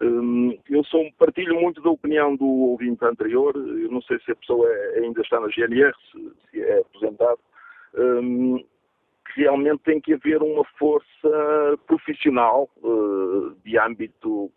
[0.02, 4.36] Um, eu sou, partilho muito da opinião do ouvinte anterior, eu não sei se a
[4.36, 7.40] pessoa é, ainda está na GNR, se, se é aposentado,
[7.98, 8.66] um,
[9.36, 14.52] realmente tem que haver uma força profissional uh, de âmbito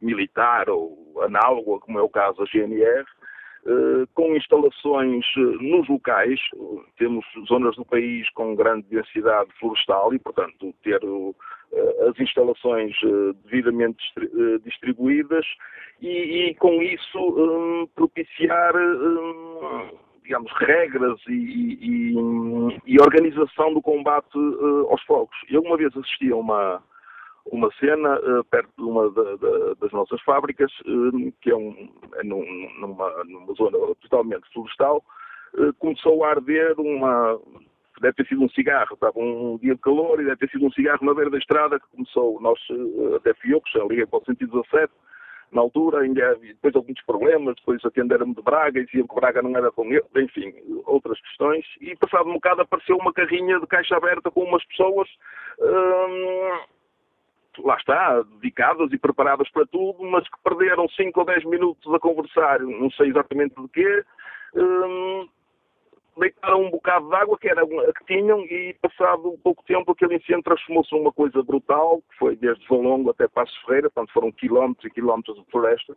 [0.00, 3.04] militar ou análogo, como é o caso da GNR,
[3.64, 6.40] uh, com instalações uh, nos locais.
[6.98, 11.00] Temos zonas do país com grande densidade florestal e, portanto, ter
[12.08, 12.94] as instalações
[13.44, 14.04] devidamente
[14.62, 15.46] distribuídas
[16.02, 19.88] e, e com isso um, propiciar um,
[20.22, 22.14] digamos, regras e, e,
[22.86, 25.36] e organização do combate uh, aos fogos.
[25.48, 26.82] Eu uma vez assisti a uma,
[27.46, 31.92] uma cena uh, perto de uma da, da, das nossas fábricas, uh, que é, um,
[32.14, 32.44] é num,
[32.80, 35.04] numa, numa, zona totalmente florestal,
[35.78, 37.38] começou a arder uma.
[38.00, 40.72] Deve ter sido um cigarro, estava um dia de calor e deve ter sido um
[40.72, 42.58] cigarro na beira da estrada que começou, nós,
[43.14, 44.90] até fui eu que já liguei para o 117,
[45.52, 49.54] na altura, ainda depois muitos problemas, depois atenderam-me de Braga e diziam que Braga não
[49.56, 50.52] era com ele, enfim,
[50.86, 51.64] outras questões.
[51.80, 55.08] E passado um bocado apareceu uma carrinha de caixa aberta com umas pessoas,
[55.60, 56.58] hum,
[57.64, 61.98] lá está, dedicadas e preparadas para tudo, mas que perderam 5 ou 10 minutos a
[61.98, 64.04] conversar, não sei exatamente de quê,
[64.54, 65.28] hum,
[66.18, 70.16] deitaram um bocado de água, que era a que tinham, e passado pouco tempo aquele
[70.16, 74.84] incêndio transformou-se numa coisa brutal, que foi desde Valongo até Passos Ferreira, portanto foram quilómetros
[74.84, 75.94] e quilómetros de floresta,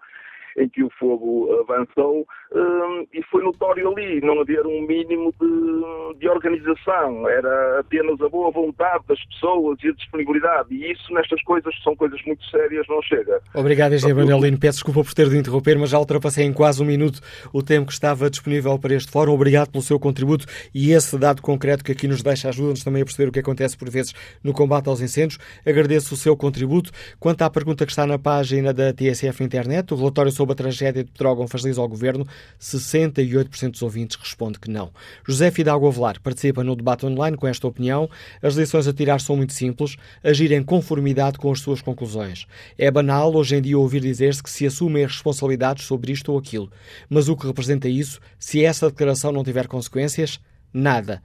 [0.58, 6.20] em que o fogo avançou um, e foi notório ali não haver um mínimo de,
[6.20, 11.42] de, organização, era apenas a boa vontade das pessoas e a disponibilidade e isso nestas
[11.44, 13.42] coisas são coisas muito sérias, não chega.
[13.54, 14.60] Obrigado, Engenheiro Manuelino.
[14.60, 17.20] Peço desculpa por ter de interromper, mas já ultrapassei em quase um minuto
[17.54, 19.34] o tempo que estava disponível para este fórum.
[19.34, 23.06] Obrigado pelo seu contributo e esse dado concreto que aqui nos deixa ajuda-nos também a
[23.06, 24.14] perceber o que acontece por vezes
[24.44, 25.40] no combate aos incêndios.
[25.66, 26.92] Agradeço o seu contributo.
[27.20, 31.04] Quanto à pergunta que está na página da TSF Internet, o relatório sobre a tragédia
[31.04, 32.28] de Petrógão faciliza ao Governo,
[32.62, 34.92] 68% dos ouvintes responde que não.
[35.28, 38.08] José Fidalgo Avelar participa no debate online com esta opinião.
[38.44, 42.46] As lições a tirar são muito simples, agir em conformidade com as suas conclusões.
[42.78, 46.38] É banal hoje em dia ouvir dizer-se que se assumem as responsabilidades sobre isto ou
[46.38, 46.72] aquilo.
[47.10, 50.40] Mas o que representa isso, se essa declaração não tiver consequências?
[50.74, 51.22] Nada.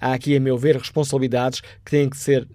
[0.00, 2.48] Há aqui, a meu ver, responsabilidades que têm, que, ser,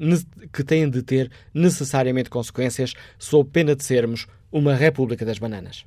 [0.52, 5.86] que têm de ter necessariamente consequências, sob pena de sermos uma República das Bananas.